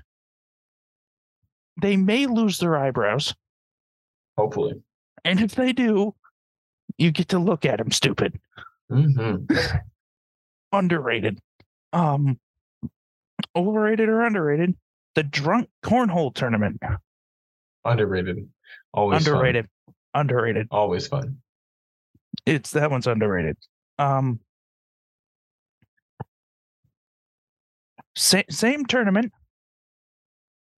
They 1.80 1.96
may 1.96 2.26
lose 2.26 2.58
their 2.58 2.76
eyebrows, 2.76 3.34
Hopefully. 4.36 4.82
and 5.24 5.40
if 5.40 5.54
they 5.54 5.72
do, 5.72 6.14
you 6.98 7.10
get 7.12 7.28
to 7.28 7.38
look 7.38 7.64
at 7.64 7.78
them 7.78 7.92
stupid. 7.92 8.40
hmm 8.90 9.36
Underrated. 10.72 11.38
Um, 11.92 12.40
overrated 13.54 14.08
or 14.08 14.22
underrated? 14.22 14.74
The 15.14 15.22
drunk 15.22 15.68
cornhole 15.84 16.34
tournament. 16.34 16.82
Underrated. 17.86 18.48
Always 18.92 19.24
fun. 19.24 19.34
underrated. 19.34 19.66
Underrated. 20.14 20.68
Always 20.70 21.06
fun. 21.06 21.38
It's 22.44 22.70
that 22.72 22.90
one's 22.90 23.06
underrated. 23.06 23.56
Um, 23.98 24.40
sa- 28.16 28.42
same 28.50 28.84
tournament. 28.86 29.32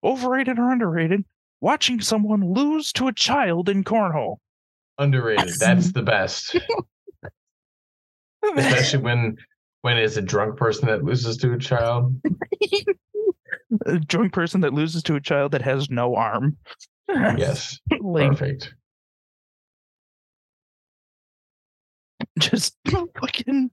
Overrated 0.04 0.58
or 0.58 0.70
underrated? 0.70 1.24
Watching 1.60 2.00
someone 2.00 2.52
lose 2.52 2.92
to 2.94 3.08
a 3.08 3.12
child 3.12 3.68
in 3.68 3.82
cornhole. 3.82 4.36
Underrated. 4.98 5.54
That's 5.58 5.92
the 5.92 6.02
best. 6.02 6.56
Especially 8.56 9.00
when 9.00 9.36
when 9.82 9.98
it's 9.98 10.16
a 10.16 10.22
drunk 10.22 10.56
person 10.56 10.88
that 10.88 11.04
loses 11.04 11.36
to 11.38 11.52
a 11.52 11.58
child. 11.58 12.20
a 13.86 13.98
drunk 13.98 14.32
person 14.32 14.60
that 14.60 14.72
loses 14.72 15.02
to 15.04 15.16
a 15.16 15.20
child 15.20 15.52
that 15.52 15.62
has 15.62 15.90
no 15.90 16.14
arm. 16.14 16.56
Yes. 17.08 17.78
like 18.00 18.30
Perfect. 18.30 18.74
just 22.38 22.76
fucking 23.20 23.70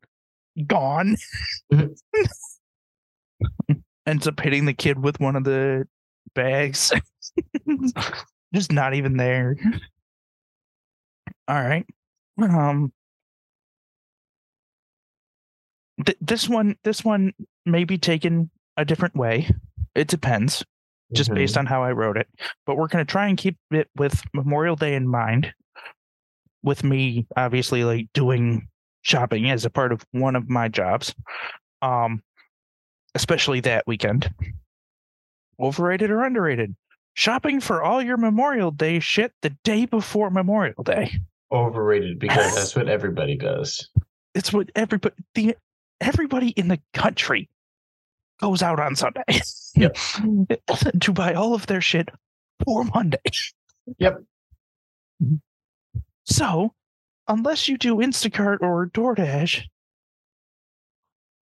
gone. 0.67 1.17
Mhm. 1.71 1.95
Ends 4.07 4.27
up 4.27 4.39
hitting 4.39 4.65
the 4.65 4.73
kid 4.73 4.99
with 4.99 5.19
one 5.19 5.35
of 5.35 5.43
the 5.43 5.87
bags. 6.35 6.91
just 8.53 8.71
not 8.71 8.93
even 8.93 9.17
there. 9.17 9.55
All 11.47 11.61
right. 11.61 11.85
Um 12.39 12.91
th- 16.05 16.17
this 16.21 16.47
one 16.47 16.75
this 16.83 17.03
one 17.03 17.33
may 17.65 17.83
be 17.83 17.97
taken 17.97 18.49
a 18.77 18.85
different 18.85 19.15
way. 19.15 19.49
It 19.95 20.07
depends. 20.07 20.63
Just 21.13 21.29
Mhm. 21.29 21.35
based 21.35 21.57
on 21.57 21.65
how 21.65 21.83
I 21.83 21.91
wrote 21.91 22.17
it. 22.17 22.27
But 22.65 22.75
we're 22.77 22.87
going 22.87 23.05
to 23.05 23.11
try 23.11 23.27
and 23.27 23.37
keep 23.37 23.57
it 23.71 23.89
with 23.95 24.21
Memorial 24.33 24.75
Day 24.75 24.95
in 24.95 25.07
mind. 25.07 25.53
With 26.63 26.83
me, 26.83 27.27
obviously, 27.37 27.83
like 27.83 28.07
doing 28.13 28.67
shopping 29.03 29.49
as 29.51 29.65
a 29.65 29.69
part 29.69 29.91
of 29.91 30.03
one 30.11 30.35
of 30.35 30.49
my 30.49 30.67
jobs, 30.67 31.13
um, 31.83 32.23
especially 33.13 33.59
that 33.61 33.85
weekend. 33.85 34.33
Overrated 35.59 36.09
or 36.09 36.23
underrated? 36.23 36.75
Shopping 37.13 37.61
for 37.61 37.81
all 37.83 38.01
your 38.01 38.17
Memorial 38.17 38.71
Day 38.71 38.99
shit 38.99 39.31
the 39.41 39.51
day 39.63 39.85
before 39.85 40.29
Memorial 40.29 40.83
Day. 40.83 41.11
Overrated 41.51 42.19
because 42.19 42.35
that's 42.55 42.75
what 42.75 42.89
everybody 42.89 43.37
does. 43.37 43.89
It's 44.33 44.51
what 44.51 44.69
everybody 44.75 45.15
the 45.35 45.55
everybody 46.01 46.49
in 46.49 46.67
the 46.67 46.81
country 46.93 47.47
goes 48.39 48.61
out 48.61 48.79
on 48.79 48.95
Sunday. 48.95 49.23
Yep. 49.77 49.97
to 51.01 51.11
buy 51.11 51.33
all 51.33 51.53
of 51.53 51.67
their 51.67 51.81
shit 51.81 52.07
for 52.63 52.83
Monday. 52.85 53.17
Yep. 53.99 54.23
Mm-hmm. 55.21 55.35
So, 56.25 56.73
unless 57.27 57.67
you 57.67 57.77
do 57.77 57.97
Instacart 57.97 58.61
or 58.61 58.87
DoorDash, 58.87 59.63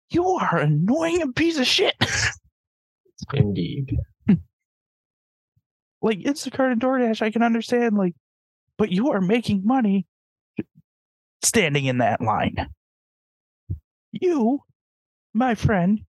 you 0.10 0.28
are 0.28 0.58
annoying 0.58 1.21
a 1.21 1.32
piece 1.32 1.58
of 1.58 1.65
shit. 1.65 1.95
Indeed. 3.34 3.98
like 6.02 6.19
Instacart 6.19 6.74
and 6.74 6.82
DoorDash, 6.82 7.21
I 7.21 7.32
can 7.32 7.41
understand, 7.41 7.95
like, 7.95 8.15
but 8.78 8.91
you 8.91 9.12
are 9.12 9.21
making 9.21 9.62
money 9.63 10.06
standing 11.41 11.86
in 11.86 12.00
that 12.00 12.19
line. 12.19 12.67
You, 14.12 14.60
my 15.34 15.56
friend, 15.56 16.02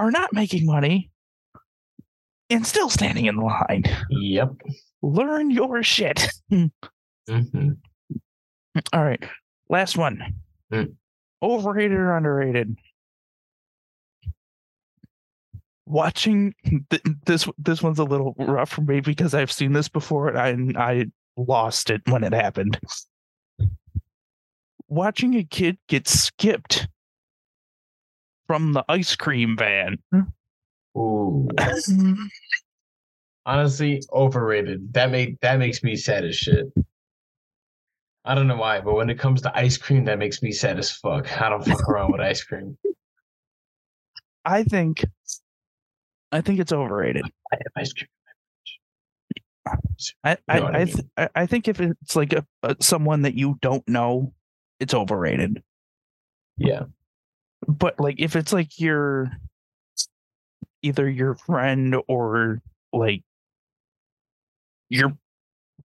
are 0.00 0.10
not 0.10 0.32
making 0.32 0.64
money 0.64 1.10
and 2.48 2.66
still 2.66 2.88
standing 2.88 3.26
in 3.26 3.36
the 3.36 3.42
line. 3.42 3.84
Yep. 4.08 4.52
Learn 5.02 5.50
your 5.50 5.82
shit. 5.82 6.26
hmm 6.48 6.66
All 8.92 9.04
right. 9.04 9.22
Last 9.68 9.98
one. 9.98 10.34
Mm. 10.72 10.94
Overrated 11.42 11.98
or 11.98 12.16
underrated? 12.16 12.76
Watching 15.84 16.54
th- 16.90 17.02
this 17.26 17.46
this 17.58 17.82
one's 17.82 17.98
a 17.98 18.04
little 18.04 18.34
rough 18.38 18.70
for 18.70 18.80
me 18.82 19.00
because 19.00 19.34
I've 19.34 19.52
seen 19.52 19.72
this 19.74 19.88
before 19.88 20.28
and 20.28 20.78
I 20.78 20.92
I 20.92 21.06
lost 21.36 21.90
it 21.90 22.00
when 22.08 22.24
it 22.24 22.32
happened. 22.32 22.78
Watching 24.88 25.34
a 25.34 25.44
kid 25.44 25.78
get 25.88 26.08
skipped 26.08 26.88
from 28.50 28.72
the 28.72 28.84
ice 28.88 29.14
cream 29.14 29.56
van. 29.56 29.96
Ooh. 30.98 31.46
Honestly, 33.46 34.02
overrated. 34.12 34.92
That 34.92 35.12
make 35.12 35.38
that 35.38 35.60
makes 35.60 35.84
me 35.84 35.94
sad 35.94 36.24
as 36.24 36.34
shit. 36.34 36.66
I 38.24 38.34
don't 38.34 38.48
know 38.48 38.56
why, 38.56 38.80
but 38.80 38.94
when 38.94 39.08
it 39.08 39.20
comes 39.20 39.40
to 39.42 39.56
ice 39.56 39.78
cream, 39.78 40.04
that 40.06 40.18
makes 40.18 40.42
me 40.42 40.50
sad 40.50 40.80
as 40.80 40.90
fuck. 40.90 41.40
I 41.40 41.48
don't 41.48 41.64
fuck 41.64 41.88
around 41.88 42.10
with 42.10 42.20
ice 42.20 42.42
cream. 42.42 42.76
I 44.44 44.64
think 44.64 45.04
I 46.32 46.40
think 46.40 46.58
it's 46.58 46.72
overrated. 46.72 47.22
I 47.52 47.56
have 47.56 47.72
ice 47.76 47.92
cream. 47.92 48.08
I 50.24 50.38
I 50.48 50.58
know 50.58 50.66
I 50.66 50.80
I, 50.80 50.84
th- 50.86 51.06
I 51.16 51.28
I 51.36 51.46
think 51.46 51.68
if 51.68 51.80
it's 51.80 52.16
like 52.16 52.32
a, 52.32 52.44
a 52.64 52.74
someone 52.80 53.22
that 53.22 53.34
you 53.34 53.58
don't 53.62 53.86
know, 53.86 54.34
it's 54.80 54.92
overrated. 54.92 55.62
Yeah. 56.56 56.86
But 57.70 58.00
like 58.00 58.16
if 58.18 58.34
it's 58.34 58.52
like 58.52 58.80
your 58.80 59.30
either 60.82 61.08
your 61.08 61.36
friend 61.36 61.96
or 62.08 62.60
like 62.92 63.22
your 64.88 65.12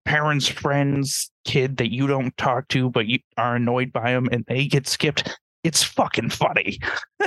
parents' 0.04 0.48
friend's 0.48 1.30
kid 1.44 1.76
that 1.76 1.92
you 1.92 2.06
don't 2.06 2.36
talk 2.36 2.66
to 2.68 2.90
but 2.90 3.06
you 3.06 3.18
are 3.36 3.56
annoyed 3.56 3.92
by 3.92 4.12
them 4.12 4.28
and 4.32 4.44
they 4.46 4.66
get 4.66 4.88
skipped, 4.88 5.38
it's 5.62 5.82
fucking 5.82 6.30
funny. 6.30 6.78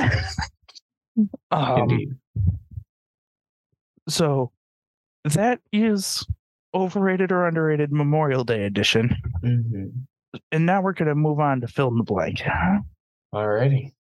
um, 1.52 1.90
Indeed. 1.90 2.10
so 4.10 4.52
that 5.24 5.60
is 5.72 6.26
overrated 6.74 7.32
or 7.32 7.48
underrated 7.48 7.92
Memorial 7.92 8.44
Day 8.44 8.64
edition. 8.66 9.16
hmm 9.42 9.86
And 10.52 10.66
now 10.66 10.82
we're 10.82 10.94
gonna 10.94 11.16
move 11.16 11.40
on 11.40 11.62
to 11.62 11.68
fill 11.68 11.88
in 11.90 11.98
the 11.98 12.04
blank. 12.04 12.42
Alrighty. 13.34 13.94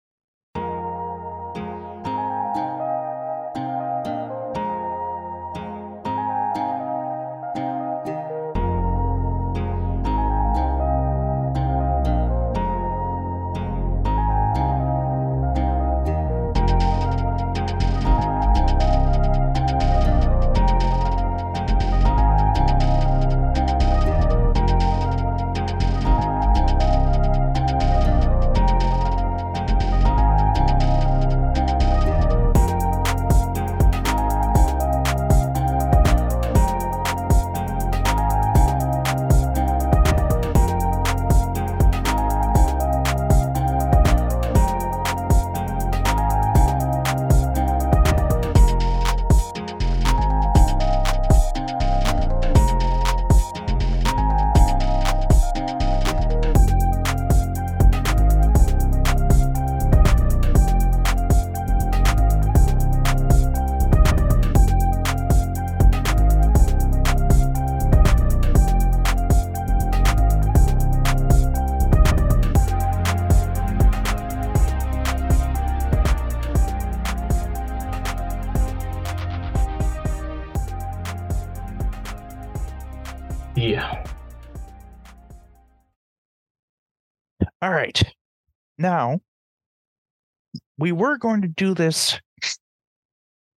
We 90.91 90.97
were 90.97 91.17
going 91.17 91.41
to 91.43 91.47
do 91.47 91.73
this 91.75 92.19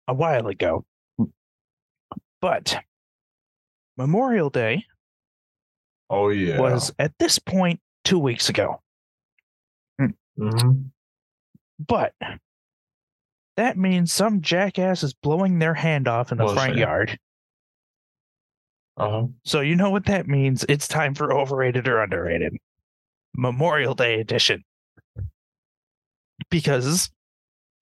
a 0.07 0.13
while 0.13 0.47
ago, 0.47 0.83
but 2.41 2.75
Memorial 3.97 4.49
Day 4.49 4.85
Oh 6.09 6.29
yeah. 6.29 6.59
was 6.59 6.91
at 6.97 7.13
this 7.19 7.37
point 7.37 7.79
two 8.03 8.17
weeks 8.17 8.49
ago. 8.49 8.81
hmm 10.37 10.71
But 11.85 12.13
that 13.57 13.77
means 13.77 14.11
some 14.11 14.41
jackass 14.41 15.03
is 15.03 15.13
blowing 15.13 15.59
their 15.59 15.75
hand 15.75 16.07
off 16.07 16.31
in 16.31 16.39
the 16.39 16.47
front 16.55 16.77
yard. 16.77 17.19
Uh 18.97 19.09
huh. 19.09 19.27
So 19.45 19.61
you 19.61 19.75
know 19.75 19.91
what 19.91 20.05
that 20.05 20.27
means. 20.27 20.65
It's 20.67 20.87
time 20.87 21.13
for 21.13 21.31
overrated 21.31 21.87
or 21.87 22.01
underrated. 22.01 22.57
Memorial 23.35 23.93
Day 23.93 24.19
edition. 24.19 24.63
Because 26.49 27.11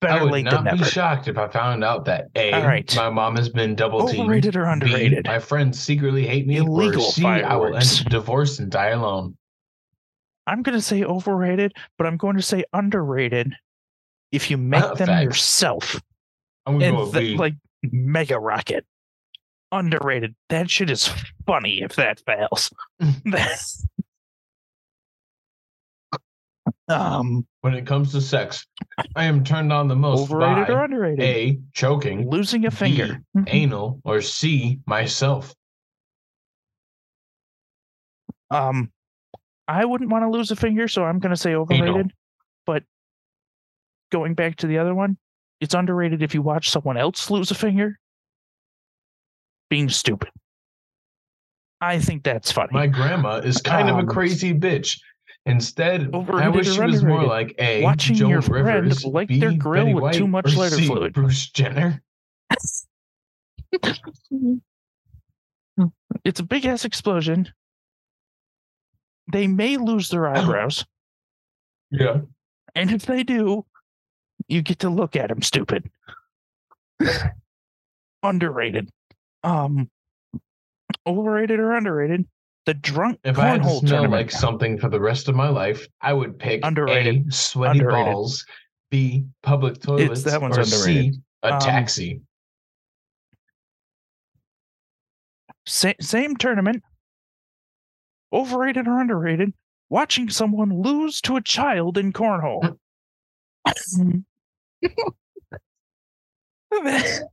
I 0.00 0.06
better 0.06 0.24
would 0.24 0.32
late 0.32 0.44
not 0.44 0.64
be 0.64 0.70
never. 0.70 0.84
shocked 0.84 1.26
if 1.28 1.36
I 1.38 1.48
found 1.48 1.82
out 1.82 2.04
that 2.04 2.28
a 2.36 2.52
All 2.52 2.62
right. 2.66 2.94
my 2.96 3.10
mom 3.10 3.34
has 3.36 3.48
been 3.48 3.74
double 3.74 4.06
teamed. 4.06 4.20
Overrated 4.24 4.54
or 4.56 4.64
B, 4.64 4.70
underrated? 4.70 5.26
my 5.26 5.38
friends 5.40 5.78
secretly 5.80 6.24
hate 6.26 6.46
me. 6.46 6.56
Illegal 6.58 7.02
or 7.02 7.10
C, 7.12 7.24
I 7.24 7.56
will 7.56 7.66
end 7.66 7.74
fireworks. 7.74 8.00
up 8.02 8.06
divorced 8.08 8.60
and 8.60 8.70
die 8.70 8.88
alone. 8.90 9.36
I'm 10.46 10.62
going 10.62 10.76
to 10.78 10.82
say 10.82 11.02
overrated, 11.04 11.74
but 11.98 12.06
I'm 12.06 12.16
going 12.16 12.36
to 12.36 12.42
say 12.42 12.62
underrated 12.72 13.54
if 14.30 14.50
you 14.50 14.56
make 14.56 14.82
Uh, 14.84 14.94
them 14.94 15.22
yourself. 15.24 16.00
I'm 16.64 16.74
gonna 16.78 16.86
And 16.86 16.96
go 16.96 17.12
th- 17.12 17.32
B. 17.32 17.36
like 17.36 17.54
Mega 17.82 18.38
Rocket. 18.38 18.86
Underrated. 19.72 20.34
That 20.48 20.70
shit 20.70 20.90
is 20.90 21.10
funny 21.46 21.82
if 21.82 21.96
that 21.96 22.20
fails. 22.24 22.70
That's- 23.24 23.84
um, 26.88 27.46
when 27.60 27.74
it 27.74 27.86
comes 27.86 28.12
to 28.12 28.20
sex, 28.20 28.66
I 29.16 29.24
am 29.24 29.44
turned 29.44 29.72
on 29.72 29.88
the 29.88 29.96
most 29.96 30.30
overrated 30.30 30.68
by 30.68 30.72
or 30.72 30.84
underrated? 30.84 31.20
A. 31.24 31.58
Choking, 31.74 32.28
Losing 32.30 32.66
a 32.66 32.70
finger. 32.70 33.20
anal, 33.46 34.00
or 34.04 34.20
C. 34.20 34.80
Myself. 34.86 35.54
Um, 38.50 38.90
I 39.66 39.84
wouldn't 39.84 40.10
want 40.10 40.24
to 40.24 40.30
lose 40.30 40.50
a 40.50 40.56
finger, 40.56 40.88
so 40.88 41.04
I'm 41.04 41.18
going 41.18 41.30
to 41.34 41.36
say 41.36 41.54
overrated. 41.54 42.10
But 42.64 42.84
going 44.10 44.34
back 44.34 44.56
to 44.56 44.66
the 44.66 44.78
other 44.78 44.94
one, 44.94 45.18
it's 45.60 45.74
underrated 45.74 46.22
if 46.22 46.34
you 46.34 46.40
watch 46.42 46.70
someone 46.70 46.96
else 46.96 47.30
lose 47.30 47.50
a 47.50 47.54
finger. 47.54 47.98
Being 49.68 49.90
stupid. 49.90 50.30
I 51.80 51.98
think 51.98 52.24
that's 52.24 52.50
funny. 52.50 52.70
My 52.72 52.86
grandma 52.86 53.36
is 53.36 53.58
kind 53.60 53.88
of 53.90 53.96
Um, 53.96 54.08
a 54.08 54.12
crazy 54.12 54.54
bitch. 54.54 54.98
Instead, 55.48 56.14
I 56.14 56.48
wish 56.50 56.70
she 56.74 56.80
was 56.80 57.02
more 57.02 57.24
like 57.24 57.54
A. 57.58 57.82
Watching 57.82 58.16
Joan 58.16 58.28
your 58.30 58.42
friend 58.42 58.66
Rivers, 58.66 59.02
light 59.04 59.28
B, 59.28 59.40
their 59.40 59.52
grill 59.52 59.84
Betty 59.84 59.94
with 59.94 60.02
White, 60.02 60.14
too 60.14 60.28
much 60.28 60.54
lighter 60.54 60.76
C, 60.76 60.86
fluid. 60.86 61.14
Bruce 61.14 61.48
Jenner. 61.48 62.02
it's 66.24 66.40
a 66.40 66.42
big 66.42 66.66
ass 66.66 66.84
explosion. 66.84 67.48
They 69.32 69.46
may 69.46 69.78
lose 69.78 70.10
their 70.10 70.26
eyebrows, 70.34 70.84
Yeah. 71.90 72.20
and 72.74 72.90
if 72.90 73.06
they 73.06 73.22
do, 73.22 73.64
you 74.48 74.60
get 74.60 74.80
to 74.80 74.90
look 74.90 75.16
at 75.16 75.28
them 75.30 75.40
stupid. 75.40 75.90
underrated. 78.22 78.90
Um, 79.44 79.88
overrated 81.06 81.58
or 81.58 81.72
underrated? 81.72 82.26
The 82.68 82.74
drunk 82.74 83.18
If 83.24 83.38
I 83.38 83.46
had 83.46 83.62
to 83.62 83.66
cornhole 83.66 83.78
smell 83.80 83.90
tournament. 84.02 84.12
like 84.12 84.30
something 84.30 84.76
for 84.78 84.90
the 84.90 85.00
rest 85.00 85.26
of 85.30 85.34
my 85.34 85.48
life, 85.48 85.88
I 86.02 86.12
would 86.12 86.38
pick 86.38 86.60
Underrated. 86.62 87.28
A. 87.28 87.32
Sweaty 87.32 87.78
Underrated. 87.78 88.12
balls. 88.12 88.44
B. 88.90 89.24
Public 89.42 89.80
toilets. 89.80 90.22
that 90.24 90.42
one's 90.42 90.58
or 90.58 90.64
C. 90.64 90.74
underrated. 90.76 91.22
A 91.44 91.54
Um, 91.54 91.60
taxi. 91.60 92.20
Sa- 95.64 95.94
same 96.02 96.36
tournament. 96.36 96.82
Overrated 98.34 98.86
or 98.86 99.00
underrated? 99.00 99.54
Watching 99.88 100.28
someone 100.28 100.82
lose 100.82 101.22
to 101.22 101.36
a 101.36 101.40
child 101.40 101.96
in 101.96 102.12
cornhole. 102.12 102.76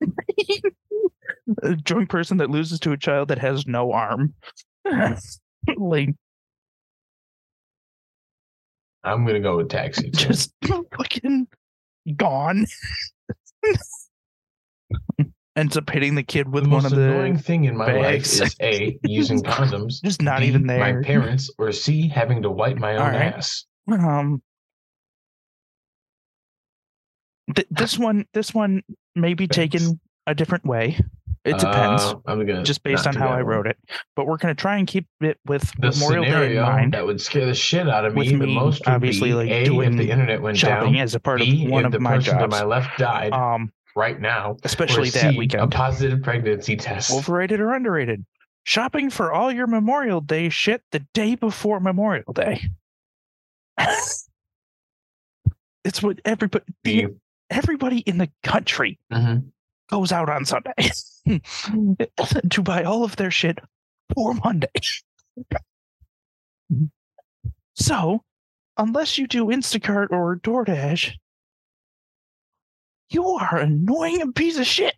a 1.62 1.74
drunk 1.76 2.08
person 2.08 2.38
that 2.38 2.50
loses 2.50 2.80
to 2.80 2.92
a 2.92 2.96
child 2.96 3.28
that 3.28 3.38
has 3.38 3.66
no 3.66 3.92
arm. 3.92 4.34
like 5.76 6.14
I'm 9.04 9.24
gonna 9.24 9.40
go 9.40 9.56
with 9.56 9.68
taxi. 9.68 10.10
too. 10.10 10.28
just 10.28 10.52
fucking 10.96 11.46
gone. 12.16 12.66
Ends 15.56 15.76
up 15.76 15.88
hitting 15.88 16.14
the 16.16 16.22
kid 16.22 16.52
with 16.52 16.64
the 16.64 16.70
one 16.70 16.84
of 16.84 16.92
annoying 16.92 17.36
the 17.36 17.42
thing 17.42 17.64
in 17.64 17.76
my 17.76 17.86
bags. 17.86 18.40
life 18.40 18.50
is 18.50 18.56
A. 18.60 18.98
Using 19.04 19.42
condoms. 19.42 20.02
just 20.02 20.20
not 20.20 20.40
B, 20.40 20.48
even 20.48 20.66
there. 20.66 20.78
My 20.78 21.02
parents, 21.02 21.50
or 21.56 21.72
C. 21.72 22.08
Having 22.08 22.42
to 22.42 22.50
wipe 22.50 22.76
my 22.76 22.92
own 22.96 23.00
right. 23.00 23.32
ass. 23.34 23.64
Um, 23.90 24.42
th- 27.54 27.68
this 27.70 27.98
one, 27.98 28.26
this 28.34 28.52
one 28.52 28.82
may 29.14 29.32
be 29.32 29.46
taken 29.48 29.98
a 30.26 30.34
different 30.34 30.66
way. 30.66 30.98
It 31.46 31.58
depends, 31.58 32.02
Uh, 32.02 32.14
I'm 32.26 32.44
gonna 32.46 32.62
just 32.64 32.82
based 32.82 33.06
on 33.06 33.14
how 33.14 33.28
I 33.28 33.40
wrote 33.40 33.66
it. 33.66 33.76
But 34.16 34.26
we're 34.26 34.36
gonna 34.36 34.54
try 34.54 34.76
and 34.78 34.86
keep 34.86 35.06
it 35.20 35.38
with 35.46 35.62
The 35.78 35.92
Memorial 35.92 36.24
Day 36.24 36.56
in 36.56 36.62
mind. 36.62 36.94
that 36.94 37.06
would 37.06 37.20
scare 37.20 37.46
the 37.46 37.54
shit 37.54 37.88
out 37.88 38.04
of 38.04 38.14
me 38.14 38.30
With 38.32 38.40
the 38.40 38.46
most 38.54 38.86
obviously, 38.88 39.32
like, 39.32 39.48
A, 39.50 39.64
doing 39.64 39.96
the 39.96 40.10
internet 40.10 40.42
went 40.42 40.58
shopping 40.58 40.94
down. 40.94 41.02
as 41.02 41.14
a 41.14 41.20
part 41.20 41.38
B, 41.40 41.64
of 41.64 41.70
one 41.70 41.84
of 41.84 41.92
the 41.92 42.00
my 42.00 42.16
person 42.16 42.38
to 42.38 42.48
my 42.48 42.64
left 42.64 42.98
died 42.98 43.32
Um, 43.32 43.70
right 43.94 44.20
now. 44.20 44.56
especially 44.64 45.10
that 45.10 45.20
C, 45.30 45.36
a 45.36 45.38
weekend. 45.38 45.70
positive 45.70 46.22
pregnancy 46.22 46.76
test. 46.76 47.12
Overrated 47.12 47.60
or 47.60 47.72
underrated? 47.72 48.26
Shopping 48.64 49.08
for 49.10 49.32
all 49.32 49.52
your 49.52 49.68
Memorial 49.68 50.20
Day 50.20 50.48
shit 50.48 50.82
the 50.90 50.98
day 51.14 51.36
before 51.36 51.78
Memorial 51.78 52.32
Day. 52.32 52.60
it's 55.84 56.02
what 56.02 56.20
everybody 56.24 56.64
B. 56.82 57.06
everybody 57.50 57.98
in 58.00 58.18
the 58.18 58.28
country 58.42 58.98
Mhm. 59.12 59.50
Goes 59.88 60.12
out 60.12 60.28
on 60.28 60.44
Sunday 60.44 60.90
hmm. 61.24 61.92
to 62.50 62.62
buy 62.62 62.82
all 62.82 63.04
of 63.04 63.16
their 63.16 63.30
shit 63.30 63.58
for 64.14 64.34
Monday. 64.34 64.68
Mm-hmm. 66.72 66.86
so, 67.74 68.22
unless 68.76 69.18
you 69.18 69.26
do 69.26 69.46
Instacart 69.46 70.10
or 70.10 70.36
DoorDash, 70.36 71.12
you 73.10 73.24
are 73.24 73.58
annoying 73.58 74.22
a 74.22 74.32
piece 74.32 74.58
of 74.58 74.66
shit. 74.66 74.94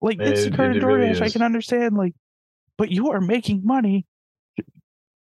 like 0.00 0.20
It- 0.20 0.34
Instacart 0.36 0.72
and 0.72 0.82
really 0.82 1.08
DoorDash, 1.08 1.22
I 1.22 1.30
can 1.30 1.42
understand. 1.42 1.96
Like, 1.96 2.14
but 2.78 2.90
you 2.90 3.10
are 3.10 3.20
making 3.20 3.62
money 3.64 4.06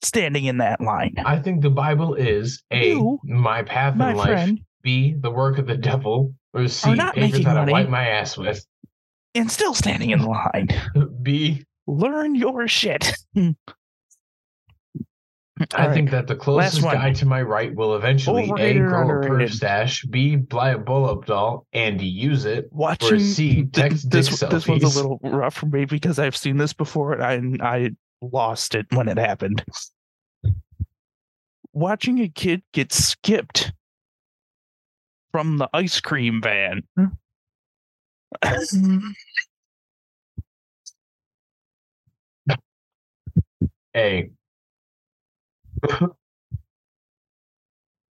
standing 0.03 0.45
in 0.45 0.59
that 0.59 0.81
line. 0.81 1.15
I 1.25 1.39
think 1.39 1.63
the 1.63 1.71
Bible 1.71 2.15
is 2.15 2.63
A, 2.71 2.89
You, 2.89 3.19
my 3.25 3.63
path 3.63 3.97
My 3.97 4.11
in 4.11 4.17
life, 4.17 4.29
friend, 4.29 4.61
B, 4.87 5.17
the 5.19 5.33
work 5.33 5.59
of 5.59 5.67
the 5.67 5.77
devil, 5.77 6.33
or 6.55 6.69
C, 6.69 6.91
oh, 6.91 6.95
not 6.95 7.17
papers 7.17 7.33
making 7.33 7.45
that 7.47 7.57
I 7.59 7.69
wipe 7.73 7.89
my 7.89 8.07
ass 8.07 8.39
with. 8.39 8.65
and 9.35 9.51
still 9.51 9.75
standing 9.75 10.11
in 10.11 10.23
line. 10.23 10.69
B, 11.23 11.65
Learn 11.89 12.37
your 12.37 12.69
shit. 12.69 13.13
I 15.75 15.93
think 15.93 16.11
that 16.11 16.29
the 16.29 16.37
closest 16.37 16.83
one. 16.85 16.95
guy 16.95 17.13
to 17.15 17.27
my 17.27 17.43
right 17.43 17.75
will 17.75 17.97
eventually 17.97 18.45
A, 18.59 18.79
or 18.79 18.89
grow 18.89 18.99
a 18.99 19.03
underrated? 19.03 19.49
perv 19.49 19.55
stash, 19.55 20.05
B, 20.05 20.37
buy 20.37 20.71
a 20.71 20.79
blow-up 20.79 21.27
doll 21.27 21.67
and 21.73 22.01
use 22.01 22.45
it, 22.45 22.69
watching 22.71 23.15
or 23.15 23.19
C, 23.19 23.55
th- 23.55 23.73
text 23.73 24.11
this, 24.11 24.39
dick 24.39 24.51
this 24.51 24.69
one's 24.69 24.85
a 24.85 24.87
selfies. 24.87 24.97
little 24.97 25.19
rough 25.25 25.55
for 25.55 25.67
me 25.67 25.85
because 25.85 26.19
I've 26.21 26.37
seen 26.37 26.59
this 26.59 26.73
before 26.75 27.15
and 27.15 27.61
I 27.63 27.77
I 27.77 27.91
lost 28.21 28.75
it 28.77 28.87
when 28.93 29.09
it 29.09 29.17
happened. 29.19 29.65
Watching 31.73 32.21
a 32.21 32.29
kid 32.29 32.63
get 32.73 32.93
skipped 32.93 33.73
from 35.37 35.59
the 35.59 35.69
ice 35.75 36.01
cream 36.01 36.41
van. 36.41 36.83
A. 43.95 44.31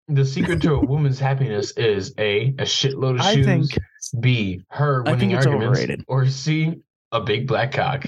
the 0.07 0.23
secret 0.23 0.61
to 0.61 0.75
a 0.75 0.79
woman's 0.85 1.17
happiness 1.19 1.71
is 1.77 2.13
A, 2.19 2.49
a 2.49 2.63
shitload 2.63 3.15
of 3.15 3.21
I 3.21 3.33
shoes, 3.33 3.45
think 3.47 3.77
B, 4.19 4.61
her 4.69 5.01
I 5.07 5.11
winning 5.13 5.19
think 5.29 5.33
it's 5.33 5.45
arguments, 5.47 5.79
overrated. 5.79 6.05
or 6.07 6.27
C, 6.27 6.75
a 7.11 7.21
big 7.21 7.47
black 7.47 7.71
cock. 7.71 8.05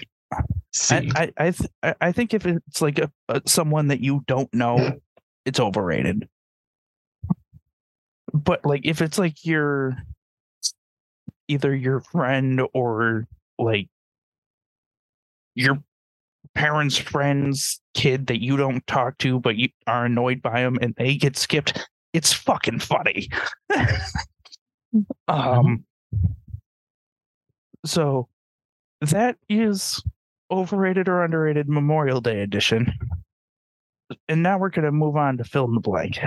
C. 0.75 0.93
I 0.95 1.10
I 1.15 1.32
I, 1.47 1.51
th- 1.51 1.69
I- 1.82 1.95
I 2.01 2.12
think 2.12 2.36
if 2.36 2.45
it's 2.45 2.84
like 2.84 2.99
a, 2.99 3.12
a 3.30 3.41
someone 3.47 3.88
that 3.88 3.99
you 3.99 4.23
don't 4.27 4.53
know, 4.53 4.99
it's 5.45 5.60
overrated. 5.60 6.30
But 8.38 8.65
like 8.65 8.82
if 8.84 9.02
it's 9.02 9.17
like 9.17 9.45
your 9.45 9.97
either 11.47 11.76
your 11.76 12.02
friend 12.02 12.62
or 12.73 13.26
like 13.58 13.88
your 15.56 15.82
parents' 16.54 16.97
friend's 16.97 17.80
kid 17.93 18.28
that 18.28 18.41
you 18.41 18.58
don't 18.58 18.86
talk 18.88 19.17
to, 19.19 19.39
but 19.39 19.58
you 19.58 19.69
are 19.88 20.06
annoyed 20.06 20.41
by 20.41 20.62
them 20.62 20.78
and 20.82 20.93
they 20.95 21.15
get 21.15 21.38
skipped. 21.38 21.88
It's 22.13 22.34
fucking 22.34 22.80
funny. 22.80 23.30
um, 25.28 25.86
so 27.86 28.28
that 29.02 29.38
is 29.50 30.02
overrated 30.52 31.08
or 31.08 31.23
underrated 31.23 31.69
Memorial 31.69 32.21
Day 32.21 32.41
edition. 32.41 32.91
And 34.30 34.41
now 34.41 34.58
we're 34.58 34.69
going 34.69 34.86
to 34.86 34.91
move 34.91 35.15
on 35.15 35.38
to 35.38 35.43
fill 35.43 35.65
in 35.65 35.73
the 35.73 35.80
blank. 35.80 36.17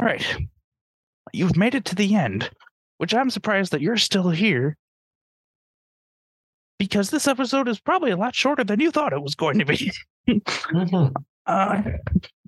All 0.00 0.06
right. 0.06 0.24
You've 1.32 1.56
made 1.56 1.74
it 1.74 1.84
to 1.86 1.94
the 1.94 2.14
end, 2.14 2.50
which 2.98 3.14
I'm 3.14 3.28
surprised 3.30 3.72
that 3.72 3.82
you're 3.82 3.98
still 3.98 4.30
here 4.30 4.76
because 6.78 7.10
this 7.10 7.28
episode 7.28 7.68
is 7.68 7.78
probably 7.78 8.10
a 8.10 8.16
lot 8.16 8.34
shorter 8.34 8.64
than 8.64 8.80
you 8.80 8.90
thought 8.90 9.12
it 9.12 9.22
was 9.22 9.34
going 9.34 9.58
to 9.58 9.64
be. 9.66 9.92
Mhm. 10.28 11.12
uh, 11.46 11.82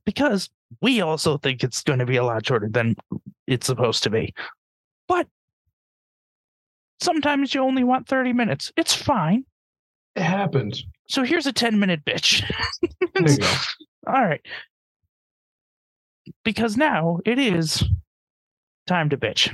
because 0.04 0.48
we 0.80 1.00
also 1.00 1.36
think 1.38 1.64
it's 1.64 1.82
going 1.82 1.98
to 1.98 2.06
be 2.06 2.16
a 2.16 2.24
lot 2.24 2.46
shorter 2.46 2.68
than 2.70 2.96
it's 3.46 3.66
supposed 3.66 4.02
to 4.04 4.10
be. 4.10 4.32
But 5.08 5.26
sometimes 7.00 7.54
you 7.54 7.62
only 7.62 7.82
want 7.84 8.06
30 8.08 8.32
minutes. 8.32 8.72
It's 8.76 8.94
fine. 8.94 9.44
It 10.16 10.22
happens. 10.22 10.84
So 11.08 11.22
here's 11.24 11.46
a 11.46 11.52
10 11.52 11.78
minute 11.80 12.04
bitch. 12.04 12.42
There 13.14 13.28
you 13.30 13.36
go. 13.38 13.52
All 14.06 14.24
right. 14.24 14.40
Because 16.44 16.76
now 16.76 17.18
it 17.24 17.38
is 17.38 17.84
time 18.86 19.08
to 19.10 19.16
bitch. 19.16 19.48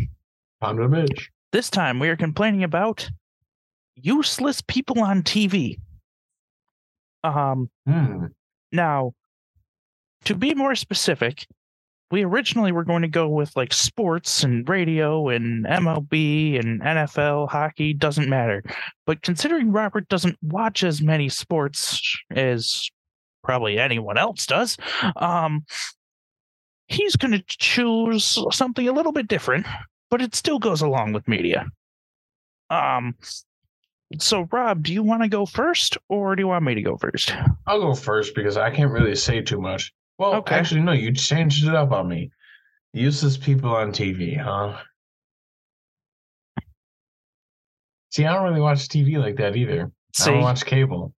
Time 0.62 0.76
to 0.76 0.88
bitch. 0.88 1.26
This 1.52 1.70
time 1.70 1.98
we 1.98 2.08
are 2.08 2.16
complaining 2.16 2.64
about 2.64 3.08
useless 3.94 4.60
people 4.60 5.00
on 5.02 5.22
TV. 5.22 5.78
Um 7.24 7.70
Hmm. 7.86 8.26
now 8.72 9.12
to 10.24 10.34
be 10.34 10.54
more 10.54 10.74
specific, 10.74 11.46
we 12.10 12.24
originally 12.24 12.72
were 12.72 12.84
going 12.84 13.02
to 13.02 13.08
go 13.08 13.28
with 13.28 13.54
like 13.56 13.72
sports 13.72 14.42
and 14.42 14.68
radio 14.68 15.28
and 15.28 15.64
MLB 15.66 16.58
and 16.58 16.80
NFL, 16.80 17.48
hockey, 17.48 17.92
doesn't 17.92 18.28
matter. 18.28 18.62
But 19.06 19.22
considering 19.22 19.72
Robert 19.72 20.08
doesn't 20.08 20.36
watch 20.42 20.82
as 20.82 21.02
many 21.02 21.28
sports 21.28 22.00
as 22.30 22.88
probably 23.44 23.78
anyone 23.78 24.18
else 24.18 24.46
does, 24.46 24.76
um, 25.16 25.64
he's 26.88 27.16
going 27.16 27.32
to 27.32 27.42
choose 27.46 28.38
something 28.50 28.88
a 28.88 28.92
little 28.92 29.12
bit 29.12 29.28
different, 29.28 29.66
but 30.10 30.20
it 30.20 30.34
still 30.34 30.58
goes 30.58 30.80
along 30.82 31.12
with 31.12 31.28
media. 31.28 31.66
Um, 32.70 33.14
so 34.18 34.48
Rob, 34.50 34.82
do 34.82 34.92
you 34.92 35.02
want 35.02 35.22
to 35.22 35.28
go 35.28 35.46
first 35.46 35.96
or 36.08 36.34
do 36.34 36.42
you 36.42 36.48
want 36.48 36.64
me 36.64 36.74
to 36.74 36.82
go 36.82 36.96
first? 36.96 37.32
I'll 37.66 37.80
go 37.80 37.94
first 37.94 38.34
because 38.34 38.56
I 38.56 38.70
can't 38.70 38.90
really 38.90 39.14
say 39.14 39.40
too 39.42 39.60
much. 39.60 39.92
Well, 40.18 40.34
Okay. 40.36 40.56
actually, 40.56 40.80
no, 40.80 40.92
you 40.92 41.12
changed 41.12 41.66
it 41.66 41.74
up 41.74 41.92
on 41.92 42.08
me. 42.08 42.30
Useless 42.92 43.36
people 43.36 43.70
on 43.74 43.92
TV, 43.92 44.36
huh? 44.42 44.78
See, 48.10 48.24
I 48.24 48.34
don't 48.34 48.44
really 48.44 48.60
watch 48.60 48.88
TV 48.88 49.18
like 49.18 49.36
that 49.36 49.54
either. 49.56 49.92
I 50.20 50.24
don't 50.24 50.40
watch 50.42 50.64
cable. 50.64 51.12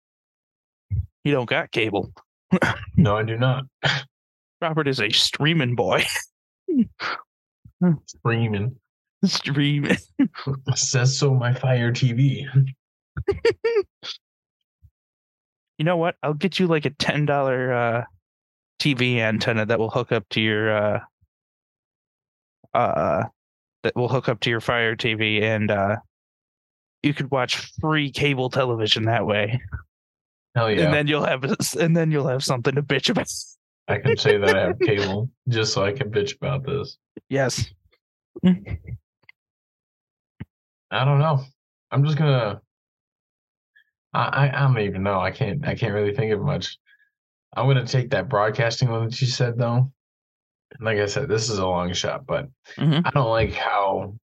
you 1.24 1.32
don't 1.32 1.50
got 1.50 1.72
cable. 1.72 2.12
No, 2.98 3.16
I 3.16 3.24
do 3.24 3.38
not. 3.38 3.64
Robert 4.62 4.88
is 4.88 5.00
a 5.00 5.10
streaming 5.10 5.76
boy. 5.76 6.04
Screaming. 8.06 8.76
Streaming. 9.26 9.98
Says 10.76 11.18
so 11.18 11.34
my 11.34 11.54
Fire 11.54 11.92
TV. 11.92 12.46
You 15.78 15.86
know 15.86 15.98
what? 15.98 16.16
I'll 16.24 16.34
get 16.34 16.60
you 16.60 16.68
like 16.68 16.86
a 16.86 16.90
ten 16.90 17.26
dollar 17.26 17.74
uh, 17.74 18.04
TV 18.80 19.18
antenna 19.18 19.66
that 19.66 19.80
will 19.80 19.90
hook 19.90 20.12
up 20.12 20.28
to 20.30 20.42
your 20.42 20.76
uh, 20.76 21.00
uh, 22.74 23.24
that 23.84 23.96
will 23.96 24.10
hook 24.10 24.30
up 24.30 24.42
to 24.42 24.50
your 24.50 24.62
Fire 24.62 24.96
TV, 24.96 25.42
and 25.42 25.72
uh, 25.72 25.98
you 27.02 27.14
could 27.14 27.32
watch 27.32 27.72
free 27.80 28.12
cable 28.12 28.50
television 28.50 29.06
that 29.06 29.26
way. 29.26 29.62
Hell 30.56 30.70
yeah. 30.72 30.86
And 30.86 30.94
then 30.94 31.08
you'll 31.08 31.24
have 31.24 31.44
and 31.80 31.96
then 31.96 32.12
you'll 32.12 32.28
have 32.28 32.44
something 32.44 32.76
to 32.76 32.84
bitch 32.84 33.10
about. 33.10 33.28
I 33.90 33.98
can 33.98 34.18
say 34.18 34.38
that 34.38 34.56
I 34.56 34.62
have 34.68 34.80
cable 34.80 35.30
just 35.48 35.74
so 35.74 35.84
I 35.84 35.92
can 35.92 36.12
bitch 36.12 36.36
about 36.36 36.66
this. 36.66 36.98
Yes. 37.30 37.66
I 38.46 38.52
don't 41.06 41.20
know. 41.20 41.44
I'm 41.92 42.06
just 42.06 42.18
gonna. 42.18 42.62
I, 44.14 44.24
I 44.24 44.58
I 44.58 44.62
don't 44.68 44.80
even 44.80 45.04
know. 45.04 45.20
I 45.20 45.32
can't 45.32 45.68
I 45.68 45.76
can't 45.76 45.94
really 45.94 46.16
think 46.16 46.32
of 46.34 46.42
much. 46.42 46.78
I'm 47.56 47.68
gonna 47.68 47.86
take 47.86 48.12
that 48.12 48.30
broadcasting 48.30 48.90
one 48.90 49.06
that 49.06 49.20
you 49.22 49.28
said 49.28 49.58
though. 49.58 49.92
Like 50.80 51.00
I 51.00 51.08
said, 51.08 51.28
this 51.28 51.50
is 51.50 51.58
a 51.58 51.68
long 51.68 51.94
shot, 51.94 52.26
but 52.26 52.48
Mhm. 52.78 53.02
I 53.06 53.10
don't 53.12 53.30
like 53.30 53.54
how 53.54 54.16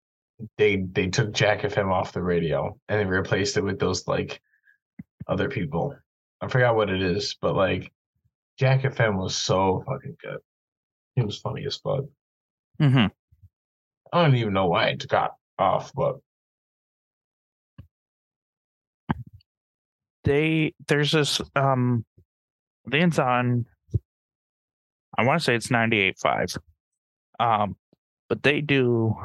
they 0.57 0.77
they 0.91 1.07
took 1.07 1.33
Jack 1.33 1.61
FM 1.61 1.91
off 1.91 2.13
the 2.13 2.21
radio 2.21 2.77
and 2.87 2.99
they 2.99 3.05
replaced 3.05 3.57
it 3.57 3.63
with 3.63 3.79
those 3.79 4.07
like 4.07 4.41
other 5.27 5.49
people. 5.49 5.95
I 6.41 6.47
forgot 6.47 6.75
what 6.75 6.89
it 6.89 7.01
is, 7.01 7.35
but 7.41 7.55
like 7.55 7.91
Jack 8.57 8.81
FM 8.83 9.17
was 9.17 9.35
so 9.35 9.83
fucking 9.85 10.17
good. 10.21 10.39
He 11.15 11.23
was 11.23 11.37
funny 11.39 11.65
as 11.65 11.77
fuck. 11.77 12.05
Mhm. 12.81 13.11
I 14.13 14.23
don't 14.23 14.35
even 14.35 14.53
know 14.53 14.67
why 14.67 14.87
it 14.89 15.07
got 15.07 15.35
off, 15.57 15.91
but 15.93 16.17
They 20.23 20.73
there's 20.87 21.11
this 21.11 21.39
um, 21.55 22.03
it's 22.91 23.19
on. 23.19 23.65
I 25.17 25.23
want 25.23 25.39
to 25.39 25.45
say 25.45 25.55
it's 25.55 25.67
98.5. 25.69 26.57
Um, 27.39 27.77
but 28.27 28.41
they 28.43 28.61
do. 28.61 29.15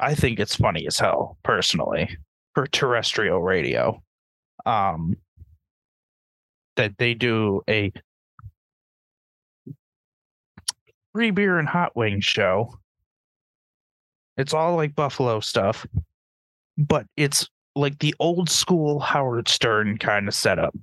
I 0.00 0.14
think 0.14 0.38
it's 0.38 0.54
funny 0.54 0.86
as 0.86 0.98
hell, 0.98 1.38
personally, 1.42 2.16
for 2.54 2.66
terrestrial 2.68 3.42
radio. 3.42 4.00
Um, 4.64 5.16
that 6.78 6.96
they 6.98 7.12
do 7.12 7.60
a 7.68 7.92
free 11.12 11.30
beer 11.30 11.58
and 11.58 11.68
hot 11.68 11.94
wings 11.94 12.24
show. 12.24 12.78
It's 14.36 14.54
all 14.54 14.76
like 14.76 14.94
Buffalo 14.94 15.40
stuff, 15.40 15.84
but 16.76 17.06
it's 17.16 17.48
like 17.74 17.98
the 17.98 18.14
old 18.20 18.48
school 18.48 19.00
Howard 19.00 19.48
Stern 19.48 19.98
kind 19.98 20.28
of 20.28 20.34
setup. 20.34 20.74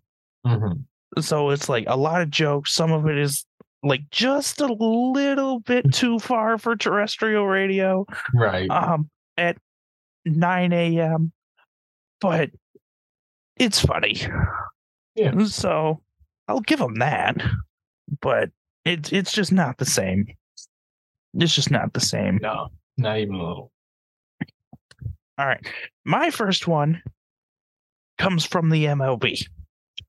Mhm. 0.46 0.84
So 1.20 1.50
it's 1.50 1.70
like 1.70 1.86
a 1.88 1.96
lot 1.98 2.22
of 2.22 2.30
jokes. 2.30 2.74
Some 2.74 2.92
of 2.92 3.08
it 3.08 3.18
is 3.18 3.46
like 3.82 4.02
just 4.12 4.60
a 4.60 4.68
little 4.68 5.62
bit 5.62 5.94
too 5.94 6.20
far 6.20 6.58
for 6.58 6.76
terrestrial 6.76 7.48
radio 7.48 8.06
Right. 8.34 8.70
um 8.70 9.10
at 9.38 9.58
9 10.26 10.74
a.m. 10.74 11.32
But 12.20 12.50
it's 13.58 13.80
funny. 13.80 14.18
Yeah. 15.16 15.32
Mm, 15.32 15.48
so 15.48 16.02
I'll 16.48 16.62
give 16.62 16.80
them 16.80 16.96
that. 16.96 17.38
But 18.22 18.50
it's 18.84 19.12
it's 19.12 19.32
just 19.32 19.52
not 19.52 19.78
the 19.78 19.86
same. 19.86 20.28
It's 21.34 21.54
just 21.56 21.72
not 21.72 21.94
the 21.94 22.00
same. 22.02 22.40
no, 22.42 22.68
not 22.98 23.18
even 23.18 23.36
a 23.36 23.38
little. 23.40 23.72
All 25.38 25.46
right. 25.46 25.66
My 26.06 26.30
first 26.30 26.68
one 26.68 27.02
comes 28.18 28.46
from 28.46 28.70
the 28.70 28.86
MLB. 28.86 29.46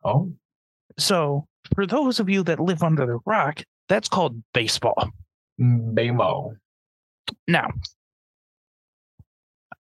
Oh, 0.04 0.32
So, 0.98 1.46
for 1.74 1.84
those 1.86 2.20
of 2.20 2.28
you 2.30 2.44
that 2.44 2.60
live 2.60 2.84
under 2.84 3.04
the 3.06 3.18
rock, 3.26 3.62
that's 3.88 4.08
called 4.08 4.40
baseball. 4.54 5.10
Mm, 5.60 5.94
Bamo. 5.94 6.54
Now, 7.48 7.70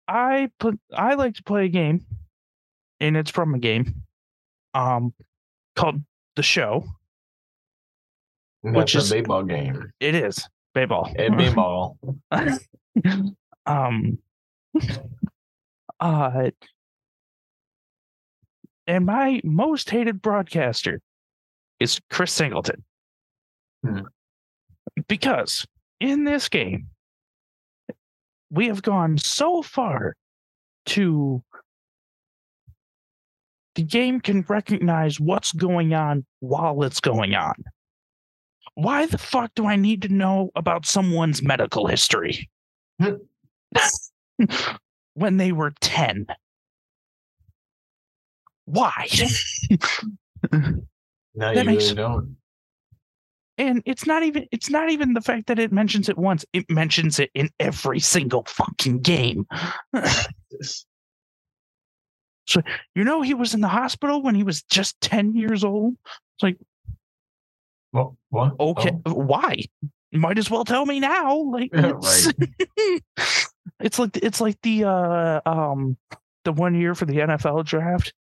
I 0.08 0.50
put 0.60 0.78
I 0.94 1.14
like 1.14 1.34
to 1.34 1.42
play 1.42 1.66
a 1.66 1.68
game, 1.68 2.06
and 3.00 3.16
it's 3.16 3.30
from 3.30 3.54
a 3.54 3.58
game, 3.58 4.03
um, 4.74 5.14
called 5.76 6.02
the 6.36 6.42
show. 6.42 6.84
That's 8.62 8.76
Which 8.76 8.94
a 8.94 8.98
is- 8.98 9.10
baseball 9.10 9.44
game. 9.44 9.90
It 10.00 10.14
is 10.14 10.48
baseball. 10.74 11.12
And 11.16 11.36
baseball. 11.36 11.96
um, 13.66 14.18
uh, 16.00 16.50
and 18.86 19.06
my 19.06 19.40
most 19.44 19.90
hated 19.90 20.20
broadcaster 20.20 21.00
is 21.80 22.00
Chris 22.10 22.32
Singleton. 22.32 22.84
Hmm. 23.84 24.00
Because 25.08 25.66
in 26.00 26.24
this 26.24 26.48
game, 26.48 26.88
we 28.50 28.66
have 28.68 28.82
gone 28.82 29.18
so 29.18 29.62
far 29.62 30.14
to 30.86 31.42
the 33.74 33.82
game 33.82 34.20
can 34.20 34.44
recognize 34.48 35.20
what's 35.20 35.52
going 35.52 35.94
on 35.94 36.24
while 36.40 36.82
it's 36.82 37.00
going 37.00 37.34
on. 37.34 37.54
Why 38.74 39.06
the 39.06 39.18
fuck 39.18 39.52
do 39.54 39.66
I 39.66 39.76
need 39.76 40.02
to 40.02 40.08
know 40.08 40.50
about 40.56 40.86
someone's 40.86 41.42
medical 41.42 41.86
history? 41.86 42.48
when 45.14 45.36
they 45.36 45.52
were 45.52 45.72
10. 45.80 46.26
Why? 48.66 49.08
No, 51.36 51.50
you 51.50 51.64
makes- 51.64 51.82
really 51.84 51.94
don't. 51.96 52.36
and 53.58 53.82
it's 53.86 54.06
not 54.06 54.22
even 54.22 54.46
it's 54.52 54.70
not 54.70 54.88
even 54.90 55.14
the 55.14 55.20
fact 55.20 55.48
that 55.48 55.58
it 55.58 55.72
mentions 55.72 56.08
it 56.08 56.16
once. 56.16 56.44
It 56.52 56.70
mentions 56.70 57.18
it 57.18 57.30
in 57.34 57.50
every 57.58 57.98
single 57.98 58.44
fucking 58.46 59.00
game. 59.00 59.44
This- 62.46 62.62
You 62.94 63.04
know 63.04 63.22
he 63.22 63.34
was 63.34 63.54
in 63.54 63.60
the 63.60 63.68
hospital 63.68 64.22
when 64.22 64.34
he 64.34 64.42
was 64.42 64.62
just 64.62 65.00
10 65.00 65.34
years 65.34 65.64
old. 65.64 65.94
It's 66.36 66.42
like, 66.42 66.58
What? 67.90 68.12
What? 68.30 68.54
Okay, 68.60 68.92
Oh, 69.06 69.14
why? 69.14 69.64
Might 70.12 70.38
as 70.38 70.48
well 70.50 70.64
tell 70.64 70.86
me 70.86 71.00
now. 71.00 71.36
Like 71.38 71.70
Yeah, 71.74 71.92
it's, 71.96 72.32
it's 73.80 73.98
like 73.98 74.16
it's 74.16 74.40
like 74.40 74.56
the 74.62 74.84
uh 74.84 75.40
um 75.46 75.96
the 76.44 76.52
one 76.52 76.74
year 76.74 76.94
for 76.94 77.04
the 77.04 77.14
NFL 77.16 77.64
draft 77.64 78.12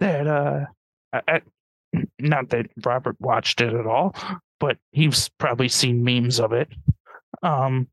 that 0.00 0.26
uh 0.26 0.66
I, 1.12 1.20
I, 1.28 1.40
not 2.20 2.50
that 2.50 2.66
Robert 2.84 3.16
watched 3.20 3.60
it 3.60 3.74
at 3.74 3.86
all, 3.86 4.14
but 4.60 4.78
he's 4.92 5.28
probably 5.38 5.68
seen 5.68 6.04
memes 6.04 6.38
of 6.40 6.52
it. 6.52 6.68
Um 7.42 7.88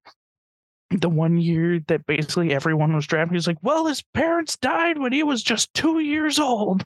the 0.91 1.09
one 1.09 1.37
year 1.37 1.79
that 1.87 2.05
basically 2.05 2.53
everyone 2.53 2.95
was 2.95 3.07
drafted, 3.07 3.35
he's 3.35 3.47
like, 3.47 3.57
Well, 3.61 3.85
his 3.85 4.01
parents 4.13 4.57
died 4.57 4.97
when 4.97 5.13
he 5.13 5.23
was 5.23 5.43
just 5.43 5.73
two 5.73 5.99
years 5.99 6.39
old. 6.39 6.85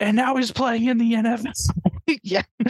And 0.00 0.16
now 0.16 0.36
he's 0.36 0.52
playing 0.52 0.86
in 0.86 0.98
the 0.98 1.14
NFL. 1.14 1.52
yeah. 2.22 2.42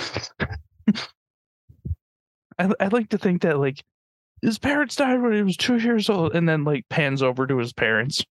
I, 2.58 2.70
I 2.80 2.88
like 2.88 3.10
to 3.10 3.18
think 3.18 3.42
that 3.42 3.58
like 3.58 3.84
his 4.42 4.58
parents 4.58 4.96
died 4.96 5.20
when 5.20 5.32
he 5.32 5.42
was 5.42 5.56
two 5.56 5.78
years 5.78 6.10
old, 6.10 6.34
and 6.34 6.48
then 6.48 6.64
like 6.64 6.88
pans 6.88 7.22
over 7.22 7.46
to 7.46 7.58
his 7.58 7.72
parents. 7.72 8.24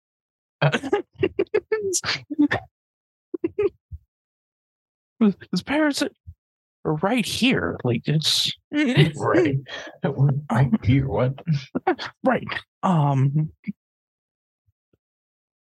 his 0.71 2.01
parents 5.65 6.01
are 6.01 6.09
right 6.93 7.25
here. 7.25 7.77
Like 7.83 8.03
it's 8.07 8.51
right. 8.71 9.57
Right 10.03 10.85
here. 10.85 11.07
What? 11.07 11.39
right. 12.23 12.47
Um. 12.83 13.51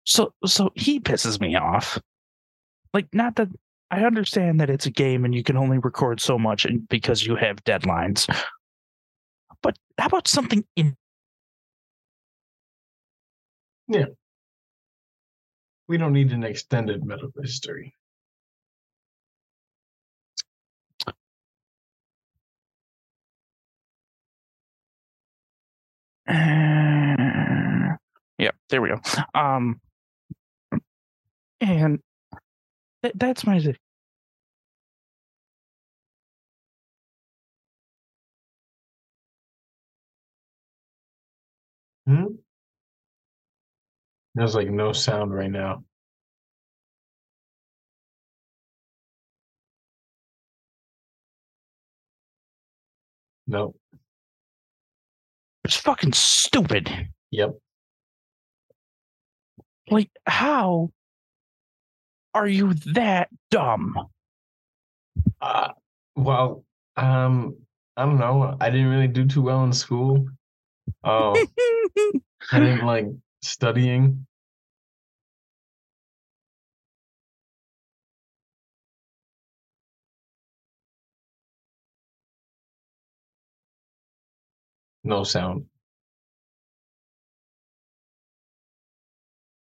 So 0.05 0.35
so 0.45 0.71
he 0.75 1.01
pisses 1.01 1.41
me 1.41 1.57
off. 1.57 1.99
Like 2.93 3.09
not 3.13 3.37
that 3.37 3.49
I 3.91 4.05
understand 4.05 4.61
that 4.61 4.71
it's 4.71 4.87
a 4.87 4.91
game 4.91 5.25
and 5.25 5.35
you 5.35 5.43
can 5.43 5.57
only 5.57 5.79
record 5.79 6.21
so 6.21 6.39
much 6.39 6.65
and 6.65 6.89
because 6.89 7.25
you 7.25 7.37
have 7.37 7.63
deadlines. 7.65 8.29
But 9.63 9.77
how 9.99 10.07
about 10.07 10.29
something 10.29 10.65
in 10.77 10.97
Yeah. 13.89 14.07
We 15.87 15.99
don't 15.99 16.13
need 16.13 16.33
an 16.33 16.45
extended 16.45 17.05
medical 17.05 17.43
history. 17.43 17.95
Yeah, 28.39 28.51
there 28.71 28.83
we 28.83 28.89
go. 28.91 29.01
Um, 29.35 29.81
and 31.61 32.01
th- 33.03 33.15
that's 33.17 33.47
my. 33.47 33.61
Hmm? 42.07 42.25
There's 44.35 44.55
like 44.55 44.71
no 44.71 44.93
sound 44.93 45.35
right 45.35 45.51
now. 45.51 45.85
Nope. 53.47 53.77
It's 55.65 55.77
fucking 55.77 56.13
stupid. 56.13 56.91
Yep. 57.31 57.59
Like, 59.91 60.11
how 60.27 60.91
are 62.35 62.47
you 62.47 62.75
that 62.95 63.29
dumb? 63.51 63.95
Uh, 65.41 65.69
well, 66.17 66.65
um, 66.97 67.57
I 67.97 68.05
don't 68.05 68.19
know. 68.19 68.57
I 68.61 68.71
didn't 68.71 68.89
really 68.89 69.09
do 69.09 69.27
too 69.27 69.43
well 69.43 69.65
in 69.65 69.73
school. 69.73 70.27
Oh, 71.03 71.33
I 72.53 72.59
didn't 72.59 72.85
like 72.85 73.07
studying. 73.43 74.27
No 85.05 85.23
sound. 85.25 85.67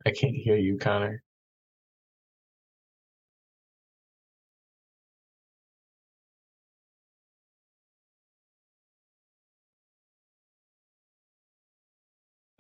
I 0.07 0.11
can't 0.13 0.37
hear 0.37 0.57
you, 0.57 0.79
Connor. 0.79 1.23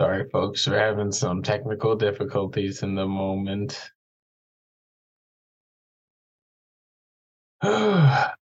Sorry, 0.01 0.29
folks, 0.31 0.67
we're 0.69 0.79
having 0.79 1.13
some 1.13 1.43
technical 1.43 1.97
difficulties 1.97 2.83
in 2.83 2.95
the 2.97 3.07
moment. 3.07 3.93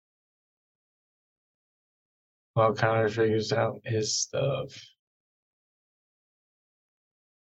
While 2.56 2.72
Connor 2.72 3.10
figures 3.10 3.52
out 3.52 3.82
his 3.84 4.14
stuff. 4.16 4.82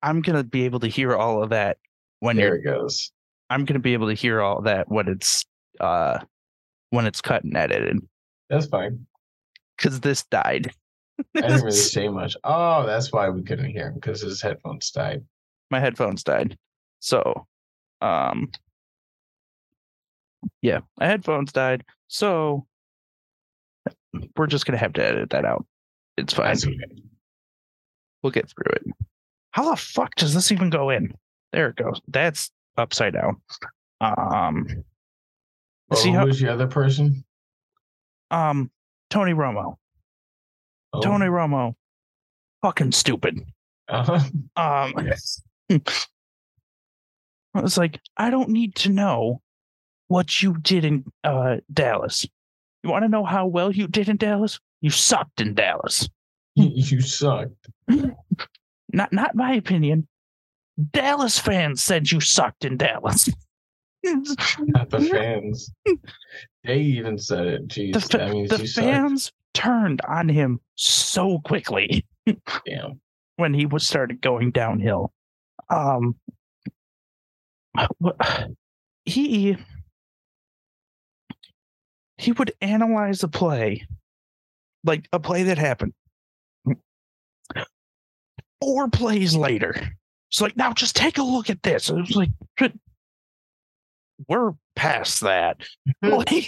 I'm 0.03 0.21
gonna 0.21 0.43
be 0.43 0.65
able 0.65 0.79
to 0.81 0.87
hear 0.87 1.15
all 1.15 1.41
of 1.41 1.49
that 1.49 1.77
when 2.19 2.35
There 2.35 2.53
it 2.53 2.61
goes. 2.61 3.11
I'm 3.49 3.65
gonna 3.65 3.79
be 3.79 3.93
able 3.93 4.09
to 4.09 4.13
hear 4.13 4.41
all 4.41 4.61
that 4.61 4.91
when 4.91 5.07
it's 5.07 5.43
uh 5.79 6.19
when 6.91 7.07
it's 7.07 7.19
cut 7.19 7.43
and 7.43 7.57
edited 7.57 7.97
That's 8.47 8.67
fine. 8.67 9.07
because 9.75 10.01
this 10.01 10.23
died. 10.25 10.71
I 11.35 11.41
didn't 11.41 11.63
really 11.63 11.71
say 11.71 12.07
much. 12.07 12.37
Oh, 12.43 12.85
that's 12.85 13.11
why 13.11 13.27
we 13.29 13.41
couldn't 13.41 13.71
hear 13.71 13.87
him 13.87 13.95
because 13.95 14.21
his 14.21 14.39
headphones 14.39 14.91
died. 14.91 15.25
My 15.71 15.79
headphones 15.79 16.23
died. 16.23 16.59
So, 16.99 17.47
um, 18.01 18.51
yeah, 20.61 20.81
my 20.99 21.07
headphones 21.07 21.51
died. 21.51 21.85
So 22.07 22.67
we're 24.35 24.47
just 24.47 24.65
gonna 24.65 24.77
have 24.77 24.93
to 24.93 25.05
edit 25.05 25.29
that 25.31 25.45
out. 25.45 25.65
It's 26.17 26.33
fine. 26.33 26.55
Okay. 26.57 26.77
We'll 28.23 28.31
get 28.31 28.49
through 28.49 28.73
it. 28.75 28.83
How 29.51 29.69
the 29.69 29.75
fuck 29.75 30.15
does 30.15 30.33
this 30.33 30.51
even 30.51 30.69
go 30.69 30.89
in? 30.89 31.13
There 31.51 31.69
it 31.69 31.75
goes. 31.75 31.99
That's 32.07 32.51
upside 32.77 33.13
down. 33.13 33.41
Um, 33.99 34.67
Well, 35.89 35.99
see 35.99 36.11
who 36.11 36.17
how 36.17 36.25
was 36.25 36.39
the 36.39 36.51
other 36.51 36.67
person? 36.67 37.23
um 38.31 38.71
Tony 39.09 39.33
Romo. 39.33 39.75
Oh, 40.93 41.01
Tony 41.01 41.25
Romo, 41.25 41.75
fucking 42.61 42.91
stupid. 42.93 43.39
Uh-huh. 43.89 44.19
Um, 44.55 44.93
I 47.53 47.61
was 47.61 47.77
like, 47.77 47.99
I 48.17 48.29
don't 48.29 48.49
need 48.49 48.75
to 48.75 48.89
know 48.89 49.41
what 50.07 50.41
you 50.41 50.55
did 50.57 50.85
in 50.85 51.05
uh, 51.23 51.57
Dallas. 51.73 52.25
You 52.83 52.89
want 52.89 53.03
to 53.03 53.09
know 53.09 53.25
how 53.25 53.45
well 53.45 53.71
you 53.71 53.87
did 53.87 54.09
in 54.09 54.17
Dallas? 54.17 54.59
You 54.81 54.89
sucked 54.89 55.41
in 55.41 55.53
Dallas. 55.53 56.09
you 56.55 57.01
sucked. 57.01 57.67
Not, 58.93 59.13
not 59.13 59.35
my 59.35 59.53
opinion. 59.53 60.05
Dallas 60.91 61.39
fans 61.39 61.81
said 61.81 62.11
you 62.11 62.19
sucked 62.19 62.65
in 62.65 62.75
Dallas. 62.75 63.29
Not 64.03 64.89
the 64.89 64.99
fans. 64.99 65.71
they 66.65 66.79
even 66.79 67.17
said 67.17 67.47
it. 67.47 67.67
Jeez, 67.69 67.93
the 67.93 68.01
fa- 68.01 68.17
the 68.17 68.61
you 68.61 68.67
sucked. 68.67 68.85
fans 68.85 69.31
turned 69.53 70.01
on 70.09 70.27
him 70.27 70.59
so 70.75 71.39
quickly 71.39 72.05
Damn. 72.25 72.99
when 73.37 73.53
he 73.53 73.65
was 73.65 73.87
started 73.87 74.19
going 74.19 74.51
downhill. 74.51 75.13
Um, 75.69 76.15
he 79.05 79.55
he 82.21 82.31
would 82.31 82.53
analyze 82.61 83.23
a 83.23 83.27
play, 83.27 83.85
like 84.83 85.07
a 85.11 85.19
play 85.19 85.43
that 85.43 85.57
happened 85.57 85.93
four 88.61 88.87
plays 88.87 89.35
later. 89.35 89.75
It's 90.29 90.39
like 90.39 90.55
now 90.55 90.71
just 90.71 90.95
take 90.95 91.17
a 91.17 91.23
look 91.23 91.49
at 91.49 91.63
this. 91.63 91.89
It 91.89 91.95
was 91.95 92.15
like 92.15 92.29
we're 94.29 94.53
past 94.75 95.21
that. 95.21 95.57
Like, 96.03 96.47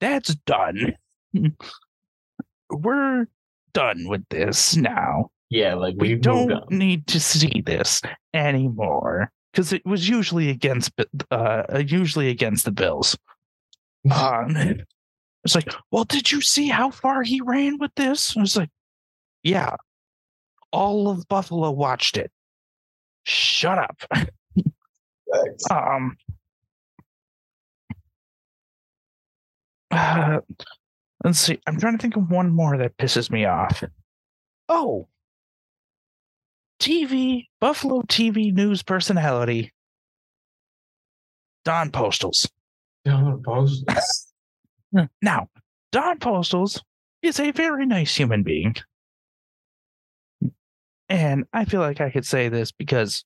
that's 0.00 0.34
done. 0.34 0.94
We're 2.70 3.26
done 3.72 4.08
with 4.08 4.24
this 4.30 4.76
now 4.76 5.30
Yeah, 5.50 5.74
like 5.74 5.94
we 5.98 6.14
don't 6.14 6.70
need 6.70 7.06
to 7.08 7.20
see 7.20 7.62
this 7.64 8.02
anymore 8.32 9.30
because 9.52 9.72
it 9.72 9.84
was 9.84 10.08
usually 10.08 10.50
against 10.50 10.92
uh 11.30 11.82
usually 11.86 12.28
against 12.28 12.64
the 12.64 12.72
bills 12.72 13.16
um 14.10 14.56
it's 15.44 15.54
like 15.54 15.72
well 15.90 16.04
did 16.04 16.30
you 16.30 16.40
see 16.40 16.68
how 16.68 16.90
far 16.90 17.22
he 17.22 17.40
ran 17.40 17.78
with 17.78 17.94
this? 17.96 18.36
I 18.36 18.40
was 18.40 18.56
like 18.56 18.70
yeah 19.42 19.76
all 20.72 21.08
of 21.08 21.28
buffalo 21.28 21.70
watched 21.70 22.16
it. 22.16 22.30
Shut 23.24 23.78
up. 23.78 24.02
Um 25.70 26.16
uh, 29.90 30.40
let's 31.22 31.38
see 31.38 31.58
i'm 31.66 31.78
trying 31.78 31.96
to 31.96 32.02
think 32.02 32.16
of 32.16 32.30
one 32.30 32.50
more 32.50 32.76
that 32.76 32.96
pisses 32.96 33.30
me 33.30 33.44
off. 33.44 33.82
Oh. 34.68 35.08
Tv 36.80 37.46
buffalo 37.60 38.02
tv 38.02 38.52
news 38.52 38.82
personality. 38.82 39.72
Don 41.64 41.90
Postles 41.90 42.46
Don't 43.04 43.44
post. 43.44 43.84
now 45.22 45.48
Don 45.92 46.18
Postles 46.18 46.80
is 47.22 47.40
a 47.40 47.50
very 47.50 47.86
nice 47.86 48.14
human 48.14 48.42
being 48.42 48.74
and 51.08 51.44
i 51.52 51.64
feel 51.64 51.80
like 51.80 52.00
i 52.00 52.10
could 52.10 52.24
say 52.24 52.48
this 52.48 52.72
because 52.72 53.24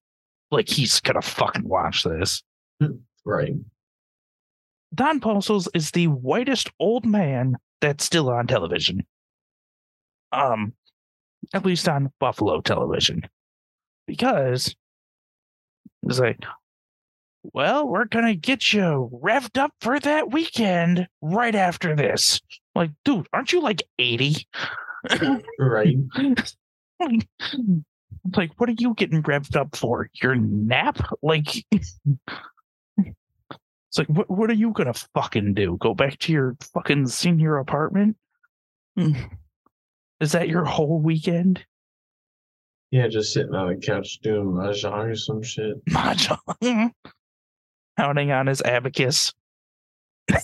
like 0.50 0.68
he's 0.68 1.00
gonna 1.00 1.22
fucking 1.22 1.66
watch 1.68 2.02
this 2.02 2.42
Right. 3.28 3.54
Don 4.94 5.20
Postles 5.20 5.68
is 5.74 5.90
the 5.90 6.06
whitest 6.06 6.70
old 6.80 7.04
man 7.04 7.56
that's 7.80 8.04
still 8.04 8.30
on 8.30 8.46
television. 8.46 9.04
Um, 10.32 10.72
at 11.52 11.66
least 11.66 11.88
on 11.88 12.10
Buffalo 12.20 12.62
television. 12.62 13.28
Because 14.06 14.74
it's 16.04 16.18
like, 16.18 16.38
well, 17.42 17.88
we're 17.88 18.04
gonna 18.04 18.34
get 18.34 18.72
you 18.72 19.10
revved 19.12 19.58
up 19.58 19.72
for 19.80 19.98
that 20.00 20.32
weekend 20.32 21.08
right 21.22 21.54
after 21.54 21.94
this. 21.94 22.40
Like, 22.74 22.90
dude, 23.04 23.26
aren't 23.32 23.52
you 23.52 23.60
like 23.60 23.82
80? 23.98 24.46
Right. 25.58 25.96
like, 28.36 28.52
what 28.56 28.68
are 28.68 28.74
you 28.78 28.94
getting 28.94 29.22
revved 29.22 29.56
up 29.56 29.76
for? 29.76 30.10
Your 30.22 30.34
nap? 30.34 30.98
Like, 31.22 31.64
it's 31.70 31.98
like, 33.96 34.08
what, 34.08 34.30
what 34.30 34.50
are 34.50 34.54
you 34.54 34.72
gonna 34.72 34.94
fucking 35.14 35.54
do? 35.54 35.76
Go 35.80 35.94
back 35.94 36.18
to 36.20 36.32
your 36.32 36.56
fucking 36.74 37.06
senior 37.06 37.56
apartment? 37.58 38.16
Is 40.20 40.32
that 40.32 40.48
your 40.48 40.64
whole 40.64 41.00
weekend? 41.00 41.64
Yeah, 42.90 43.06
just 43.08 43.32
sitting 43.32 43.54
on 43.54 43.68
the 43.68 43.76
couch 43.76 44.18
doing 44.22 44.46
mahjong 44.46 45.10
or 45.10 45.16
some 45.16 45.42
shit. 45.42 45.84
Mahjong. 45.86 46.92
Counting 47.98 48.30
on 48.30 48.46
his 48.46 48.62
abacus. 48.62 49.34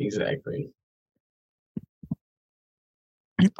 Exactly. 0.00 0.70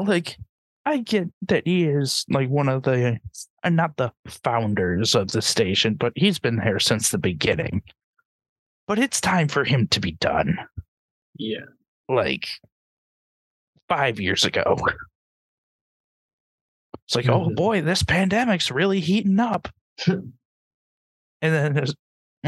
Like, 0.00 0.36
I 0.84 0.98
get 0.98 1.28
that 1.42 1.64
he 1.64 1.84
is 1.84 2.24
like 2.28 2.48
one 2.48 2.68
of 2.68 2.82
the, 2.82 3.20
uh, 3.62 3.68
not 3.70 3.96
the 3.96 4.12
founders 4.26 5.14
of 5.14 5.30
the 5.30 5.40
station, 5.40 5.94
but 5.94 6.12
he's 6.16 6.40
been 6.40 6.56
there 6.56 6.80
since 6.80 7.10
the 7.10 7.18
beginning. 7.18 7.82
But 8.88 8.98
it's 8.98 9.20
time 9.20 9.46
for 9.46 9.62
him 9.62 9.86
to 9.88 10.00
be 10.00 10.12
done. 10.12 10.58
Yeah. 11.36 11.66
like 12.08 12.48
five 13.88 14.18
years 14.18 14.44
ago. 14.44 14.76
It's 17.06 17.14
like, 17.14 17.28
oh 17.28 17.48
Mhm. 17.48 17.54
boy, 17.56 17.80
this 17.82 18.02
pandemic's 18.02 18.70
really 18.72 18.98
heating 19.00 19.38
up. 19.38 19.68
and 20.06 20.32
then 21.40 21.74
there's 21.74 21.94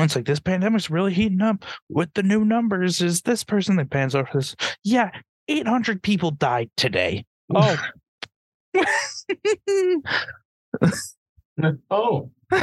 it's 0.04 0.14
like 0.14 0.26
this 0.26 0.40
pandemic's 0.40 0.90
really 0.90 1.14
heating 1.14 1.40
up 1.40 1.64
with 1.88 2.12
the 2.14 2.22
new 2.22 2.44
numbers. 2.44 3.00
Is 3.00 3.22
this 3.22 3.42
person 3.42 3.76
that 3.76 3.90
pans 3.90 4.14
over 4.14 4.28
this? 4.34 4.54
Yeah, 4.84 5.10
800 5.48 6.02
people 6.02 6.30
died 6.32 6.70
today. 6.76 7.24
Oh. 7.54 7.76
oh. 11.90 12.30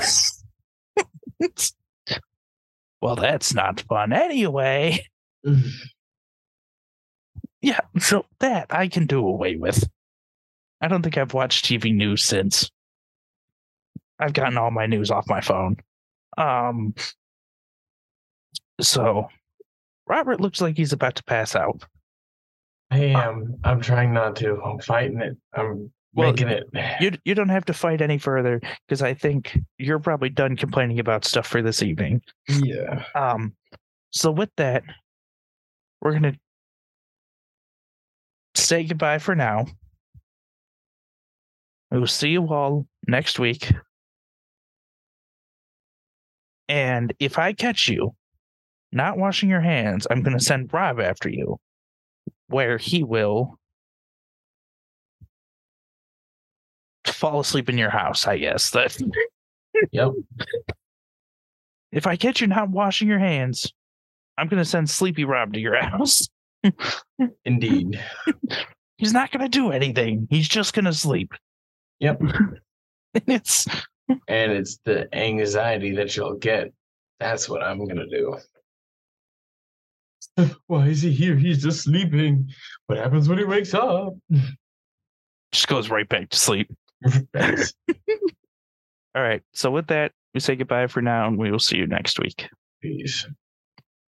well, 3.01 3.15
that's 3.15 3.53
not 3.53 3.81
fun 3.81 4.13
anyway. 4.13 5.05
Yeah, 7.63 7.79
so 7.97 8.25
that 8.41 8.67
I 8.71 8.89
can 8.89 9.05
do 9.05 9.25
away 9.25 9.55
with. 9.55 9.88
I 10.81 10.89
don't 10.89 11.01
think 11.01 11.17
I've 11.17 11.34
watched 11.34 11.63
TV 11.63 11.95
news 11.95 12.21
since. 12.21 12.69
I've 14.19 14.34
gotten 14.34 14.57
all 14.57 14.69
my 14.69 14.86
news 14.86 15.09
off 15.09 15.29
my 15.29 15.39
phone. 15.39 15.77
Um 16.38 16.93
so 18.82 19.28
Robert 20.07 20.39
looks 20.41 20.61
like 20.61 20.76
he's 20.78 20.93
about 20.93 21.15
to 21.15 21.24
pass 21.24 21.55
out. 21.55 21.84
I 22.91 22.97
am. 22.99 23.57
I'm 23.63 23.82
trying 23.82 24.13
not 24.13 24.36
to. 24.38 24.61
I'm 24.61 24.80
fighting 24.80 25.19
it. 25.21 25.36
I'm 25.53 25.91
Well, 26.13 26.32
making 26.32 26.49
it. 26.49 26.65
You 27.01 27.11
you 27.26 27.34
don't 27.36 27.49
have 27.49 27.65
to 27.65 27.74
fight 27.74 28.01
any 28.01 28.17
further 28.17 28.61
because 28.88 29.01
I 29.01 29.13
think 29.13 29.57
you're 29.78 29.99
probably 29.99 30.30
done 30.30 30.55
complaining 30.55 30.99
about 30.99 31.26
stuff 31.26 31.47
for 31.47 31.61
this 31.61 31.82
evening. 31.82 32.21
yeah. 32.47 33.03
Um 33.15 33.55
so 34.11 34.30
with 34.32 34.51
that, 34.57 34.84
we're 36.01 36.13
gonna 36.13 36.36
say 38.55 38.84
goodbye 38.84 39.17
for 39.19 39.34
now. 39.34 39.65
We 41.89 41.99
will 41.99 42.07
see 42.07 42.30
you 42.30 42.47
all 42.53 42.86
next 43.07 43.39
week. 43.39 43.71
And 46.69 47.13
if 47.19 47.38
I 47.39 47.53
catch 47.53 47.88
you 47.88 48.15
not 48.93 49.17
washing 49.17 49.49
your 49.49 49.61
hands, 49.61 50.07
I'm 50.09 50.21
going 50.21 50.37
to 50.37 50.43
send 50.43 50.71
Rob 50.73 50.99
after 50.99 51.29
you, 51.29 51.57
where 52.47 52.77
he 52.77 53.03
will 53.03 53.57
fall 57.07 57.39
asleep 57.39 57.69
in 57.69 57.77
your 57.77 57.89
house, 57.89 58.27
I 58.27 58.37
guess. 58.37 58.69
That 58.71 58.97
Yep. 59.91 60.11
if 61.91 62.05
I 62.07 62.15
catch 62.15 62.41
you 62.41 62.47
not 62.47 62.69
washing 62.69 63.07
your 63.07 63.19
hands, 63.19 63.73
I'm 64.37 64.47
going 64.47 64.61
to 64.61 64.69
send 64.69 64.89
Sleepy 64.89 65.25
Rob 65.25 65.53
to 65.53 65.59
your 65.59 65.75
house. 65.81 66.27
Indeed. 67.45 67.99
He's 68.97 69.13
not 69.13 69.31
going 69.31 69.41
to 69.43 69.49
do 69.49 69.71
anything. 69.71 70.27
He's 70.29 70.47
just 70.47 70.73
going 70.73 70.85
to 70.85 70.93
sleep. 70.93 71.33
Yep. 71.99 72.21
and 72.21 73.23
it's 73.27 73.65
and 74.27 74.51
it's 74.51 74.79
the 74.85 75.07
anxiety 75.15 75.95
that 75.95 76.15
you'll 76.15 76.35
get. 76.35 76.71
That's 77.19 77.47
what 77.47 77.63
I'm 77.63 77.85
gonna 77.87 78.07
do. 78.07 78.37
Why 80.67 80.88
is 80.88 81.01
he 81.01 81.11
here? 81.11 81.36
He's 81.36 81.61
just 81.61 81.84
sleeping. 81.84 82.49
What 82.88 82.97
happens 82.97 83.29
when 83.29 83.38
he 83.38 83.43
wakes 83.43 83.73
up? 83.73 84.13
Just 85.51 85.67
goes 85.67 85.89
right 85.89 86.07
back 86.07 86.29
to 86.29 86.38
sleep. 86.38 86.71
All 89.15 89.21
right. 89.21 89.41
So 89.53 89.69
with 89.71 89.88
that, 89.88 90.11
we 90.34 90.39
say 90.39 90.55
goodbye 90.55 90.88
for 90.88 91.01
now, 91.01 91.27
and 91.27 91.38
we 91.38 91.51
will 91.51 91.59
see 91.59 91.77
you 91.77 91.86
next 91.86 92.19
week. 92.19 92.47
Peace. 92.81 93.27